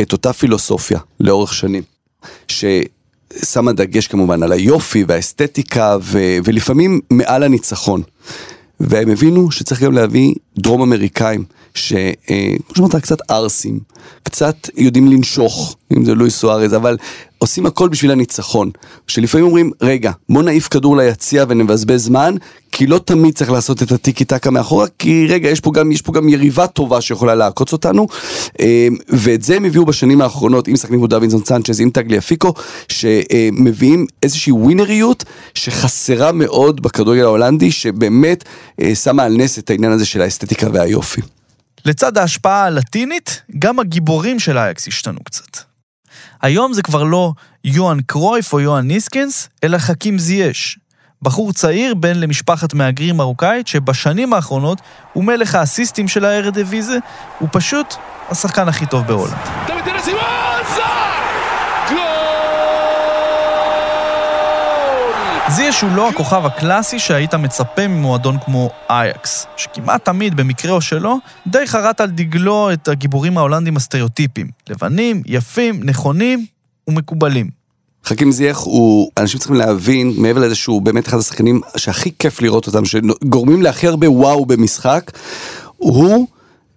את 0.00 0.12
אותה 0.12 0.32
פילוסופיה 0.32 0.98
לאורך 1.20 1.54
שנים. 1.54 1.82
ששמה 2.48 3.72
דגש 3.72 4.06
כמובן 4.06 4.42
על 4.42 4.52
היופי 4.52 5.04
והאסתטיקה 5.08 5.96
ו- 6.02 6.36
ולפעמים 6.44 7.00
מעל 7.10 7.42
הניצחון. 7.42 8.02
והם 8.82 9.10
הבינו 9.10 9.50
שצריך 9.50 9.82
גם 9.82 9.92
להביא 9.92 10.34
דרום 10.58 10.82
אמריקאים, 10.82 11.44
שכמו 11.74 12.74
שאמרת, 12.76 12.96
קצת 12.96 13.30
ערסים, 13.30 13.80
קצת 14.22 14.68
יודעים 14.76 15.08
לנשוך, 15.08 15.76
אם 15.96 16.04
זה 16.04 16.14
לואיס 16.14 16.36
סוארז, 16.36 16.74
אבל 16.74 16.96
עושים 17.38 17.66
הכל 17.66 17.88
בשביל 17.88 18.10
הניצחון. 18.10 18.70
שלפעמים 19.06 19.46
אומרים, 19.46 19.70
רגע, 19.80 20.12
בוא 20.28 20.42
נעיף 20.42 20.68
כדור 20.68 20.96
ליציע 20.96 21.44
ונבזבז 21.48 22.04
זמן, 22.04 22.34
כי 22.72 22.86
לא 22.86 22.98
תמיד 22.98 23.34
צריך 23.34 23.50
לעשות 23.50 23.82
את 23.82 23.92
הטיקי 23.92 24.24
טקה 24.24 24.50
מאחורה, 24.50 24.86
כי 24.98 25.26
רגע, 25.28 25.48
יש 25.48 25.60
פה 25.60 25.72
גם, 25.72 25.92
יש 25.92 26.02
פה 26.02 26.12
גם 26.12 26.28
יריבה 26.28 26.66
טובה 26.66 27.00
שיכולה 27.00 27.34
לעקוץ 27.34 27.72
אותנו, 27.72 28.06
אמ, 28.60 28.96
ואת 29.08 29.42
זה 29.42 29.56
הם 29.56 29.64
הביאו 29.64 29.84
בשנים 29.84 30.20
האחרונות 30.20 30.68
עם 30.68 30.76
שחקנים 30.76 30.98
כמו 30.98 31.06
דווינסון 31.06 31.44
סנצ'ז, 31.44 31.80
עם 31.80 31.90
טגלי 31.90 32.18
אפיקו, 32.18 32.54
שמביאים 32.88 34.06
איזושהי 34.22 34.52
ווינריות 34.52 35.24
שחסרה 35.54 36.32
מאוד 36.32 36.82
בכדורגל 36.82 37.22
ההולנדי, 37.22 37.70
שבאמת 37.70 38.44
אה, 38.80 38.94
שמה 38.94 39.22
על 39.22 39.36
נס 39.36 39.58
את 39.58 39.70
העניין 39.70 39.92
הזה 39.92 40.06
של 40.06 40.22
האסתטיקה 40.22 40.66
והיופי. 40.72 41.20
לצד 41.84 42.18
ההשפעה 42.18 42.64
הלטינית, 42.64 43.42
גם 43.58 43.78
הגיבורים 43.78 44.38
של 44.38 44.58
אייקס 44.58 44.88
השתנו 44.88 45.18
קצת. 45.24 45.71
היום 46.42 46.72
זה 46.72 46.82
כבר 46.82 47.02
לא 47.02 47.32
יוהאן 47.64 47.98
קרויף 48.06 48.52
או 48.52 48.60
יוהאן 48.60 48.86
ניסקנס, 48.86 49.48
אלא 49.64 49.78
חכים 49.78 50.18
זייש. 50.18 50.78
בחור 51.22 51.52
צעיר 51.52 51.94
בן 51.94 52.16
למשפחת 52.16 52.74
מהגרים 52.74 53.16
מרוקאית, 53.16 53.66
שבשנים 53.68 54.32
האחרונות 54.32 54.80
הוא 55.12 55.24
מלך 55.24 55.54
האסיסטים 55.54 56.08
של 56.08 56.24
הארדיוויזיה, 56.24 56.98
הוא 57.38 57.48
פשוט 57.52 57.94
השחקן 58.28 58.68
הכי 58.68 58.86
טוב 58.86 59.06
בהולנד. 59.06 59.36
זייש 65.72 65.82
הוא 65.82 65.96
לא 65.96 66.08
הכוכב 66.08 66.46
הקלאסי 66.46 66.98
שהיית 66.98 67.34
מצפה 67.34 67.88
ממועדון 67.88 68.38
כמו 68.44 68.70
אייקס, 68.90 69.46
שכמעט 69.56 70.04
תמיד, 70.04 70.36
במקרה 70.36 70.72
או 70.72 70.80
שלא, 70.80 71.16
די 71.46 71.66
חרט 71.66 72.00
על 72.00 72.10
דגלו 72.10 72.72
את 72.72 72.88
הגיבורים 72.88 73.38
ההולנדים 73.38 73.76
הסטריאוטיפיים. 73.76 74.46
לבנים, 74.68 75.22
יפים, 75.26 75.80
נכונים 75.82 76.46
ומקובלים. 76.88 77.50
חכים 78.04 78.32
זייח 78.32 78.58
הוא, 78.58 79.10
אנשים 79.18 79.38
צריכים 79.38 79.56
להבין, 79.56 80.12
מעבר 80.16 80.40
לזה 80.40 80.54
שהוא 80.54 80.82
באמת 80.82 81.08
אחד 81.08 81.18
השחקנים 81.18 81.60
שהכי 81.76 82.10
כיף 82.18 82.42
לראות 82.42 82.66
אותם, 82.66 82.84
שגורמים 82.84 83.62
להכי 83.62 83.86
הרבה 83.86 84.10
וואו 84.10 84.46
במשחק, 84.46 85.10
הוא 85.76 86.26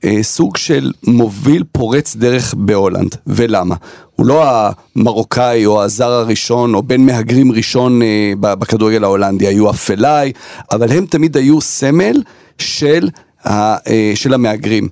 אה, 0.05 0.23
סוג 0.23 0.57
של 0.57 0.91
מוביל 1.07 1.63
פורץ 1.71 2.15
דרך 2.15 2.53
בהולנד. 2.57 3.15
ולמה? 3.27 3.75
הוא 4.15 4.25
לא 4.25 4.43
המרוקאי 4.95 5.65
או 5.65 5.83
הזר 5.83 6.11
הראשון 6.11 6.73
או 6.73 6.83
בן 6.83 7.01
מהגרים 7.01 7.51
ראשון 7.51 8.01
אה, 8.01 8.33
בכדורגל 8.39 9.03
ההולנדי, 9.03 9.47
היו 9.47 9.69
אפלאי, 9.69 10.31
אבל 10.71 10.91
הם 10.91 11.05
תמיד 11.05 11.37
היו 11.37 11.61
סמל 11.61 12.21
של 12.57 13.09
אה, 13.47 13.77
של 14.15 14.33
המהגרים. 14.33 14.87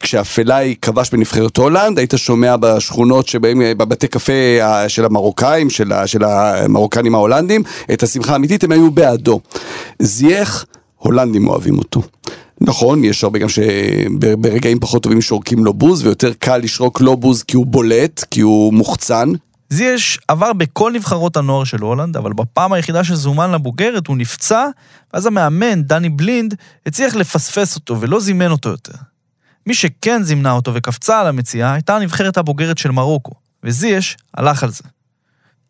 כשאפלאי 0.00 0.74
כבש 0.82 1.10
בנבחרת 1.10 1.56
הולנד, 1.56 1.98
היית 1.98 2.14
שומע 2.16 2.56
בשכונות 2.56 3.28
שבהם, 3.28 3.62
אה, 3.62 3.74
בבתי 3.74 4.08
קפה 4.08 4.32
של 4.88 5.04
המרוקאים, 5.04 5.70
של, 5.70 5.92
של 6.06 6.24
המרוקנים 6.24 7.14
ההולנדים, 7.14 7.62
את 7.92 8.02
השמחה 8.02 8.32
האמיתית, 8.32 8.64
הם 8.64 8.72
היו 8.72 8.90
בעדו. 8.90 9.40
זייח, 9.98 10.64
הולנדים 10.96 11.48
אוהבים 11.48 11.78
אותו. 11.78 12.02
נכון, 12.60 13.04
יש 13.04 13.24
הרבה 13.24 13.38
גם 13.38 13.48
שברגעים 13.48 14.80
פחות 14.80 15.02
טובים 15.02 15.20
שורקים 15.20 15.64
לו 15.64 15.74
בוז, 15.74 16.04
ויותר 16.04 16.32
קל 16.38 16.56
לשרוק 16.56 17.00
לו 17.00 17.16
בוז 17.16 17.42
כי 17.42 17.56
הוא 17.56 17.66
בולט, 17.66 18.24
כי 18.30 18.40
הוא 18.40 18.74
מוחצן. 18.74 19.28
זייש 19.70 20.18
עבר 20.28 20.52
בכל 20.52 20.92
נבחרות 20.92 21.36
הנוער 21.36 21.64
של 21.64 21.80
הולנד, 21.80 22.16
אבל 22.16 22.32
בפעם 22.32 22.72
היחידה 22.72 23.04
שזומן 23.04 23.50
לבוגרת 23.50 24.06
הוא 24.06 24.16
נפצע, 24.16 24.66
ואז 25.14 25.26
המאמן, 25.26 25.82
דני 25.82 26.08
בלינד, 26.08 26.54
הצליח 26.86 27.14
לפספס 27.14 27.76
אותו 27.76 28.00
ולא 28.00 28.20
זימן 28.20 28.50
אותו 28.50 28.68
יותר. 28.68 28.94
מי 29.66 29.74
שכן 29.74 30.22
זימנה 30.22 30.52
אותו 30.52 30.74
וקפצה 30.74 31.20
על 31.20 31.26
המציאה, 31.26 31.72
הייתה 31.72 31.96
הנבחרת 31.96 32.36
הבוגרת 32.36 32.78
של 32.78 32.90
מרוקו, 32.90 33.32
וזייש 33.64 34.16
הלך 34.34 34.62
על 34.62 34.70
זה. 34.70 34.84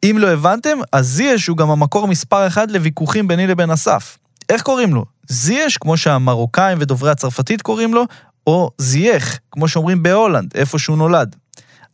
אם 0.05 0.17
לא 0.19 0.29
הבנתם, 0.29 0.79
אז 0.93 1.07
זייש 1.07 1.47
הוא 1.47 1.57
גם 1.57 1.71
המקור 1.71 2.09
מספר 2.09 2.47
אחד 2.47 2.71
לוויכוחים 2.71 3.29
ביני 3.29 3.47
לבין 3.47 3.71
אסף. 3.71 4.19
איך 4.49 4.63
קוראים 4.63 4.95
לו? 4.95 5.05
זייש, 5.31 5.77
כמו 5.77 5.97
שהמרוקאים 5.97 6.79
ודוברי 6.81 7.11
הצרפתית 7.11 7.63
קוראים 7.63 7.95
לו, 7.95 8.05
או 8.47 8.71
זייח, 8.79 9.39
כמו 9.51 9.69
שאומרים 9.69 10.03
בהולנד, 10.03 10.53
איפה 10.55 10.79
שהוא 10.79 10.99
נולד. 10.99 11.37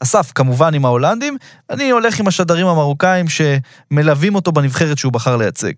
אסף 0.00 0.32
כמובן 0.34 0.74
עם 0.74 0.84
ההולנדים, 0.84 1.36
אני 1.70 1.90
הולך 1.90 2.20
עם 2.20 2.28
השדרים 2.28 2.66
המרוקאים 2.66 3.26
שמלווים 3.28 4.34
אותו 4.34 4.52
בנבחרת 4.52 4.98
שהוא 4.98 5.12
בחר 5.12 5.36
לייצג. 5.36 5.72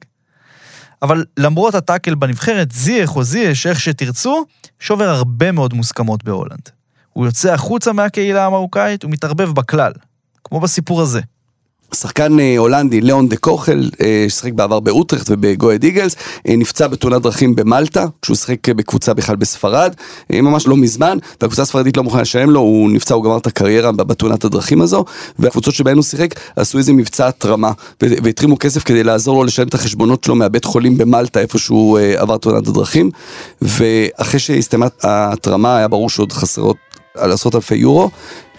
אבל 1.02 1.24
למרות 1.36 1.74
הטאקל 1.74 2.14
בנבחרת, 2.14 2.72
זייח 2.72 3.16
או 3.16 3.22
זייש, 3.22 3.66
איך 3.66 3.80
שתרצו, 3.80 4.44
שובר 4.80 5.08
הרבה 5.08 5.52
מאוד 5.52 5.74
מוסכמות 5.74 6.24
בהולנד. 6.24 6.68
הוא 7.12 7.26
יוצא 7.26 7.52
החוצה 7.52 7.92
מהקהילה 7.92 8.46
המרוקאית 8.46 9.04
ומתערבב 9.04 9.50
בכלל, 9.50 9.92
כמו 10.44 10.60
בסיפור 10.60 11.00
הזה. 11.00 11.20
שחקן 11.94 12.40
אה, 12.40 12.58
הולנדי, 12.58 13.00
ליאון 13.00 13.28
דה 13.28 13.36
קוכל, 13.36 13.82
אה, 14.00 14.26
ששיחק 14.28 14.52
בעבר 14.52 14.80
באוטרכט 14.80 15.26
ובגו 15.30 15.61
אהד 15.61 15.84
איגלס, 15.84 16.16
אה, 16.48 16.56
נפצע 16.56 16.86
בתאונת 16.86 17.22
דרכים 17.22 17.54
במלטה, 17.54 18.06
כשהוא 18.22 18.36
שיחק 18.36 18.68
בקבוצה 18.68 19.14
בכלל 19.14 19.36
בספרד, 19.36 19.94
ממש 20.30 20.66
לא 20.66 20.76
מזמן, 20.76 21.18
והקבוצה 21.40 21.62
הספרדית 21.62 21.96
לא 21.96 22.02
מוכנה 22.02 22.22
לשלם 22.22 22.50
לו, 22.50 22.60
הוא 22.60 22.90
נפצע, 22.90 23.14
הוא 23.14 23.24
גמר 23.24 23.38
את 23.38 23.46
הקריירה 23.46 23.92
בתאונת 23.92 24.44
הדרכים 24.44 24.80
הזו, 24.80 25.04
והקבוצות 25.38 25.74
שבהן 25.74 25.96
הוא 25.96 26.04
שיחק 26.04 26.34
עשו 26.56 26.78
איזה 26.78 26.92
מבצע 26.92 27.28
התרמה, 27.28 27.72
והתרימו 28.00 28.58
כסף 28.58 28.82
כדי 28.82 29.04
לעזור 29.04 29.36
לו 29.36 29.44
לשלם 29.44 29.68
את 29.68 29.74
החשבונות 29.74 30.24
שלו 30.24 30.34
מהבית 30.34 30.64
חולים 30.64 30.98
במלטה, 30.98 31.40
איפה 31.40 31.58
שהוא 31.58 31.98
עבר 32.16 32.36
תאונת 32.36 32.68
הדרכים, 32.68 33.10
ואחרי 33.62 34.40
שהסתיימה 34.40 34.86
ההתרמה 35.02 35.76
היה 35.76 35.88
ברור 35.88 36.10
שעוד 36.10 36.32
חסרות 36.32 36.76
על 37.18 37.32
עשרות 37.32 37.54
אלפי 37.54 37.74
יורו, 37.74 38.10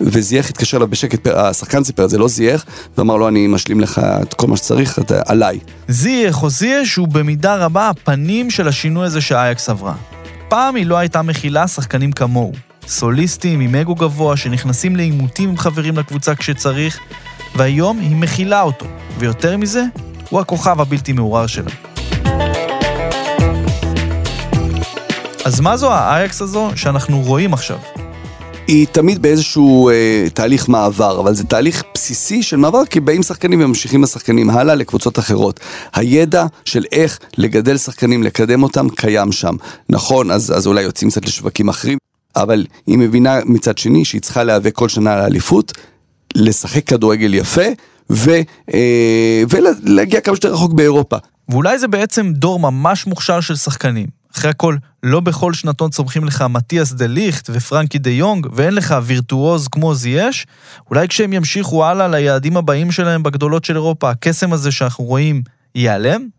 וזייח 0.01 0.49
התקשר 0.49 0.77
אליו 0.77 0.87
בשקט, 0.87 1.27
השחקן 1.27 1.83
סיפר 1.83 2.05
את 2.05 2.09
זה, 2.09 2.17
לא 2.17 2.27
זייח, 2.27 2.65
ואמר 2.97 3.15
לו, 3.15 3.27
אני 3.27 3.47
משלים 3.47 3.79
לך 3.79 4.01
את 4.21 4.33
כל 4.33 4.47
מה 4.47 4.57
שצריך, 4.57 4.99
אתה 4.99 5.21
עליי. 5.25 5.59
זייח 5.87 6.43
או 6.43 6.49
זייש 6.49 6.95
הוא 6.95 7.07
במידה 7.07 7.55
רבה 7.55 7.89
הפנים 7.89 8.51
של 8.51 8.67
השינוי 8.67 9.05
הזה 9.05 9.21
שאייקס 9.21 9.69
עברה. 9.69 9.93
פעם 10.47 10.75
היא 10.75 10.85
לא 10.85 10.97
הייתה 10.97 11.21
מכילה 11.21 11.67
שחקנים 11.67 12.11
כמוהו. 12.11 12.51
סוליסטים 12.87 13.59
עם 13.59 13.75
אגו 13.75 13.95
גבוה 13.95 14.37
שנכנסים 14.37 14.95
לעימותים 14.95 15.49
עם 15.49 15.57
חברים 15.57 15.97
לקבוצה 15.97 16.35
כשצריך, 16.35 16.99
והיום 17.55 17.99
היא 17.99 18.15
מכילה 18.15 18.61
אותו, 18.61 18.85
ויותר 19.17 19.57
מזה, 19.57 19.83
הוא 20.29 20.39
הכוכב 20.39 20.81
הבלתי 20.81 21.13
מעורר 21.13 21.47
שלה. 21.47 21.71
אז 25.45 25.59
מה 25.59 25.77
זו 25.77 25.93
האייקס 25.93 26.41
הזו 26.41 26.71
שאנחנו 26.75 27.21
רואים 27.21 27.53
עכשיו? 27.53 27.77
היא 28.69 28.87
תמיד 28.91 29.21
באיזשהו 29.21 29.89
אה, 29.89 30.27
תהליך 30.33 30.69
מעבר, 30.69 31.19
אבל 31.19 31.33
זה 31.33 31.43
תהליך 31.43 31.83
בסיסי 31.93 32.43
של 32.43 32.57
מעבר, 32.57 32.85
כי 32.85 32.99
באים 32.99 33.23
שחקנים 33.23 33.61
וממשיכים 33.61 34.03
השחקנים 34.03 34.49
הלאה 34.49 34.75
לקבוצות 34.75 35.19
אחרות. 35.19 35.59
הידע 35.93 36.45
של 36.65 36.85
איך 36.91 37.19
לגדל 37.37 37.77
שחקנים, 37.77 38.23
לקדם 38.23 38.63
אותם, 38.63 38.89
קיים 38.89 39.31
שם. 39.31 39.55
נכון, 39.89 40.31
אז, 40.31 40.53
אז 40.57 40.67
אולי 40.67 40.81
יוצאים 40.81 41.11
קצת 41.11 41.25
לשווקים 41.25 41.69
אחרים, 41.69 41.97
אבל 42.35 42.65
היא 42.87 42.97
מבינה 42.97 43.39
מצד 43.45 43.77
שני 43.77 44.05
שהיא 44.05 44.21
צריכה 44.21 44.43
להיאבק 44.43 44.75
כל 44.75 44.89
שנה 44.89 45.13
על 45.13 45.19
האליפות, 45.19 45.71
לשחק 46.35 46.87
כדורגל 46.87 47.33
יפה, 47.33 47.67
ו, 48.09 48.31
אה, 48.73 49.43
ולהגיע 49.49 50.21
כמה 50.21 50.35
שיותר 50.35 50.53
רחוק 50.53 50.73
באירופה. 50.73 51.17
ואולי 51.49 51.79
זה 51.79 51.87
בעצם 51.87 52.31
דור 52.33 52.59
ממש 52.59 53.07
מוכשר 53.07 53.41
של 53.41 53.55
שחקנים. 53.55 54.18
אחרי 54.35 54.49
הכל, 54.51 54.75
לא 55.03 55.19
בכל 55.19 55.53
שנתון 55.53 55.89
צומחים 55.89 56.25
לך 56.25 56.41
מתיאס 56.41 56.91
דה 56.91 57.07
ליכט 57.07 57.49
ופרנקי 57.53 57.97
דה 57.97 58.09
יונג, 58.09 58.47
ואין 58.53 58.73
לך 58.73 58.95
וירטואוז 59.03 59.67
כמו 59.67 59.95
זייש, 59.95 60.47
אולי 60.89 61.07
כשהם 61.07 61.33
ימשיכו 61.33 61.85
הלאה 61.85 62.07
ליעדים 62.07 62.57
הבאים 62.57 62.91
שלהם 62.91 63.23
בגדולות 63.23 63.65
של 63.65 63.75
אירופה, 63.75 64.09
הקסם 64.09 64.53
הזה 64.53 64.71
שאנחנו 64.71 65.03
רואים 65.03 65.41
ייעלם? 65.75 66.38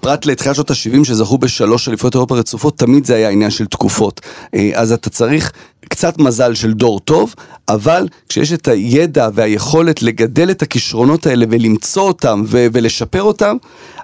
פרט 0.00 0.26
לתחילת 0.26 0.54
שנות 0.54 0.70
ה-70 0.70 1.04
שזכו 1.04 1.38
בשלוש 1.38 1.88
אליפויות 1.88 2.14
אירופה 2.14 2.36
רצופות, 2.36 2.78
תמיד 2.78 3.04
זה 3.04 3.14
היה 3.14 3.28
עניין 3.28 3.50
של 3.50 3.66
תקופות. 3.66 4.20
אה, 4.54 4.70
אז 4.74 4.92
אתה 4.92 5.10
צריך 5.10 5.52
קצת 5.88 6.18
מזל 6.18 6.54
של 6.54 6.72
דור 6.72 7.00
טוב, 7.00 7.34
אבל 7.68 8.08
כשיש 8.28 8.52
את 8.52 8.68
הידע 8.68 9.28
והיכולת 9.34 10.02
לגדל 10.02 10.50
את 10.50 10.62
הכישרונות 10.62 11.26
האלה 11.26 11.46
ולמצוא 11.50 12.02
אותם 12.02 12.42
ו- 12.46 12.66
ולשפר 12.72 13.22
אותם, 13.22 13.56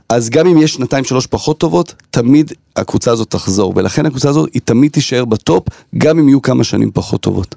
אז 0.09 0.31
גם 0.31 0.47
אם 0.47 0.63
יש 0.63 0.73
שנתיים 0.73 1.05
שלוש 1.05 1.27
פחות 1.27 1.59
טובות, 1.59 1.95
תמיד 2.11 2.53
הקבוצה 2.77 3.11
הזאת 3.11 3.31
תחזור, 3.31 3.73
ולכן 3.77 4.07
הקבוצה 4.07 4.29
הזאת 4.29 4.51
היא 4.55 4.63
תמיד 4.65 4.93
תישאר 4.93 5.25
בטופ, 5.25 5.69
גם 5.99 6.19
אם 6.19 6.29
יהיו 6.29 6.43
כמה 6.43 6.65
שנים 6.65 6.91
פחות 6.95 7.21
טובות. 7.21 7.55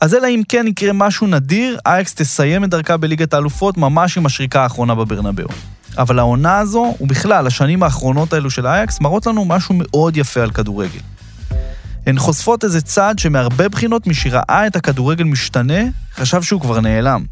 אז 0.00 0.14
אלא 0.14 0.26
אם 0.26 0.42
כן 0.48 0.66
יקרה 0.66 0.92
משהו 0.92 1.26
נדיר, 1.26 1.78
אייקס 1.86 2.14
תסיים 2.14 2.64
את 2.64 2.70
דרכה 2.70 2.96
בליגת 2.96 3.34
האלופות 3.34 3.76
ממש 3.78 4.18
עם 4.18 4.26
השריקה 4.26 4.62
האחרונה 4.62 4.94
בברנבאו. 4.94 5.48
אבל 5.98 6.18
העונה 6.18 6.58
הזו, 6.58 6.94
ובכלל, 7.00 7.46
השנים 7.46 7.82
האחרונות 7.82 8.32
האלו 8.32 8.50
של 8.50 8.66
אייקס, 8.66 9.00
מראות 9.00 9.26
לנו 9.26 9.44
משהו 9.44 9.74
מאוד 9.78 10.16
יפה 10.16 10.42
על 10.42 10.50
כדורגל. 10.50 11.00
הן 12.06 12.18
חושפות 12.18 12.64
איזה 12.64 12.80
צד 12.80 13.14
שמהרבה 13.18 13.68
בחינות 13.68 14.06
מי 14.06 14.14
שראה 14.14 14.66
את 14.66 14.76
הכדורגל 14.76 15.24
משתנה, 15.24 15.80
חשב 16.14 16.42
שהוא 16.42 16.60
כבר 16.60 16.80
נעלם. 16.80 17.24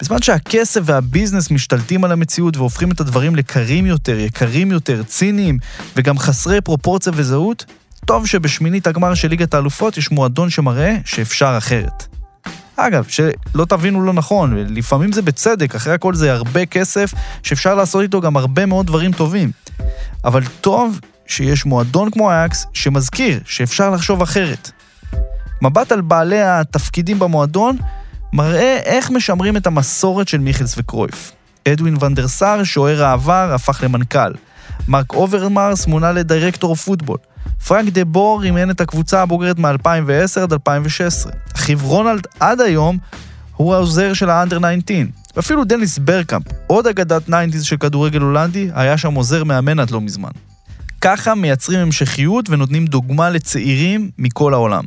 בזמן 0.00 0.22
שהכסף 0.22 0.80
והביזנס 0.84 1.50
משתלטים 1.50 2.04
על 2.04 2.12
המציאות 2.12 2.56
והופכים 2.56 2.90
את 2.92 3.00
הדברים 3.00 3.36
לקרים 3.36 3.86
יותר, 3.86 4.18
יקרים 4.18 4.70
יותר, 4.70 5.02
ציניים 5.02 5.58
וגם 5.96 6.18
חסרי 6.18 6.60
פרופורציה 6.60 7.12
וזהות, 7.16 7.64
טוב 8.06 8.26
שבשמינית 8.26 8.86
הגמר 8.86 9.14
של 9.14 9.28
ליגת 9.28 9.54
האלופות 9.54 9.96
יש 9.96 10.10
מועדון 10.10 10.50
שמראה 10.50 10.96
שאפשר 11.04 11.54
אחרת. 11.58 12.09
אגב, 12.86 13.06
שלא 13.08 13.64
תבינו 13.68 14.02
לא 14.02 14.12
נכון, 14.12 14.56
לפעמים 14.56 15.12
זה 15.12 15.22
בצדק, 15.22 15.74
אחרי 15.74 15.92
הכל 15.94 16.14
זה 16.14 16.32
הרבה 16.32 16.66
כסף 16.66 17.14
שאפשר 17.42 17.74
לעשות 17.74 18.02
איתו 18.02 18.20
גם 18.20 18.36
הרבה 18.36 18.66
מאוד 18.66 18.86
דברים 18.86 19.12
טובים. 19.12 19.50
אבל 20.24 20.42
טוב 20.60 21.00
שיש 21.26 21.66
מועדון 21.66 22.10
כמו 22.10 22.30
אייקס 22.30 22.66
שמזכיר 22.72 23.40
שאפשר 23.44 23.90
לחשוב 23.90 24.22
אחרת. 24.22 24.70
מבט 25.62 25.92
על 25.92 26.00
בעלי 26.00 26.42
התפקידים 26.42 27.18
במועדון 27.18 27.76
מראה 28.32 28.76
איך 28.76 29.10
משמרים 29.10 29.56
את 29.56 29.66
המסורת 29.66 30.28
של 30.28 30.38
מיכלס 30.38 30.74
וקרויף. 30.78 31.32
אדווין 31.68 31.96
ואן 32.00 32.21
דר 32.21 32.36
סאר, 32.36 32.64
שוער 32.64 33.04
העבר, 33.04 33.50
הפך 33.54 33.80
למנכ"ל. 33.82 34.32
מרק 34.88 35.12
אוברמרס 35.12 35.86
מונה 35.86 36.12
ל 36.12 36.19
director 36.19 36.74
football. 36.74 37.18
פרנק 37.66 37.92
דה 37.92 38.04
בור 38.04 38.42
אימן 38.42 38.70
את 38.70 38.80
הקבוצה 38.80 39.22
הבוגרת 39.22 39.58
מ-2010 39.58 40.40
עד 40.42 40.52
2016. 40.52 41.32
אחיו 41.56 41.78
רונלד 41.82 42.26
עד 42.40 42.60
היום 42.60 42.98
הוא 43.56 43.74
העוזר 43.74 44.12
של 44.12 44.30
האנדר 44.30 44.58
19. 44.58 45.20
ואפילו 45.36 45.64
דניס 45.64 45.98
ברקאמפ, 45.98 46.46
עוד 46.66 46.86
אגדת 46.86 47.28
90's 47.28 47.64
של 47.64 47.76
כדורגל 47.76 48.20
הולנדי, 48.20 48.70
היה 48.74 48.98
שם 48.98 49.14
עוזר 49.14 49.44
מאמן 49.44 49.78
עד 49.78 49.90
לא 49.90 50.00
מזמן. 50.00 50.30
ככה 51.00 51.34
מייצרים 51.34 51.80
המשכיות 51.80 52.50
ונותנים 52.50 52.86
דוגמה 52.86 53.30
לצעירים 53.30 54.10
מכל 54.18 54.54
העולם. 54.54 54.84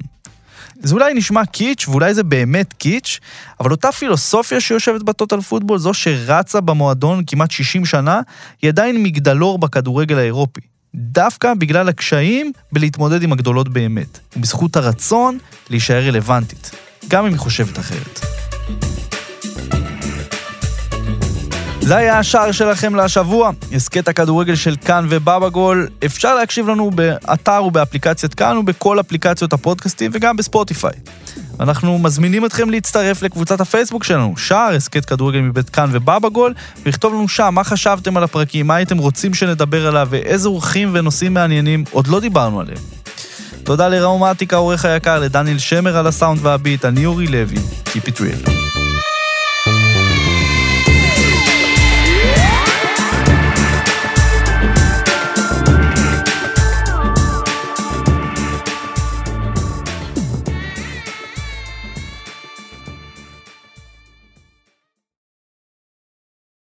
זה 0.83 0.93
אולי 0.93 1.13
נשמע 1.13 1.45
קיץ', 1.45 1.87
ואולי 1.87 2.13
זה 2.13 2.23
באמת 2.23 2.73
קיץ', 2.73 3.19
אבל 3.59 3.71
אותה 3.71 3.91
פילוסופיה 3.91 4.61
שיושבת 4.61 5.03
בטוטל 5.03 5.41
פוטבול, 5.41 5.77
זו 5.77 5.93
שרצה 5.93 6.61
במועדון 6.61 7.23
כמעט 7.27 7.51
60 7.51 7.85
שנה, 7.85 8.21
היא 8.61 8.69
עדיין 8.69 9.03
מגדלור 9.03 9.59
בכדורגל 9.59 10.17
האירופי. 10.17 10.72
דווקא 10.95 11.53
בגלל 11.53 11.89
הקשיים 11.89 12.51
בלהתמודד 12.71 13.23
עם 13.23 13.31
הגדולות 13.31 13.69
באמת, 13.69 14.19
ובזכות 14.37 14.75
הרצון 14.75 15.37
להישאר 15.69 16.07
רלוונטית, 16.07 16.71
גם 17.07 17.25
אם 17.25 17.31
היא 17.31 17.39
חושבת 17.39 17.79
אחרת. 17.79 18.22
זה 21.85 21.95
היה 21.95 22.19
השער 22.19 22.51
שלכם 22.51 22.95
להשבוע, 22.95 23.51
הסכת 23.73 24.07
הכדורגל 24.07 24.55
של 24.55 24.75
כאן 24.85 25.05
ובבא 25.09 25.49
גול. 25.49 25.87
אפשר 26.05 26.35
להקשיב 26.35 26.67
לנו 26.67 26.91
באתר 26.91 27.63
ובאפליקציית 27.63 28.33
כאן 28.33 28.57
ובכל 28.57 28.99
אפליקציות 28.99 29.53
הפודקאסטים 29.53 30.11
וגם 30.13 30.37
בספוטיפיי. 30.37 30.91
אנחנו 31.59 31.99
מזמינים 31.99 32.45
אתכם 32.45 32.69
להצטרף 32.69 33.21
לקבוצת 33.21 33.61
הפייסבוק 33.61 34.03
שלנו, 34.03 34.37
שער 34.37 34.73
הסכת 34.75 35.05
כדורגל 35.05 35.39
מבית 35.39 35.69
כאן 35.69 35.89
ובבא 35.91 36.29
גול, 36.29 36.53
ולכתוב 36.85 37.13
לנו 37.13 37.27
שם 37.27 37.49
מה 37.53 37.63
חשבתם 37.63 38.17
על 38.17 38.23
הפרקים, 38.23 38.67
מה 38.67 38.75
הייתם 38.75 38.97
רוצים 38.97 39.33
שנדבר 39.33 39.87
עליו 39.87 40.07
ואיזה 40.09 40.47
אורחים 40.47 40.89
ונושאים 40.93 41.33
מעניינים 41.33 41.83
עוד 41.91 42.07
לא 42.07 42.19
דיברנו 42.19 42.59
עליהם. 42.59 42.77
תודה 43.63 43.87
לראומטיק 43.87 44.53
העורך 44.53 44.85
היקר, 44.85 45.19
לדניאל 45.19 45.59
שמר 45.59 45.97
על 45.97 46.07
הסאונד 46.07 46.39
והביט, 46.41 46.85
אני 46.85 47.05
אורי 47.05 47.27
לוי, 47.27 47.57
Keep 47.85 48.07
it 48.07 48.19
real. 48.19 48.72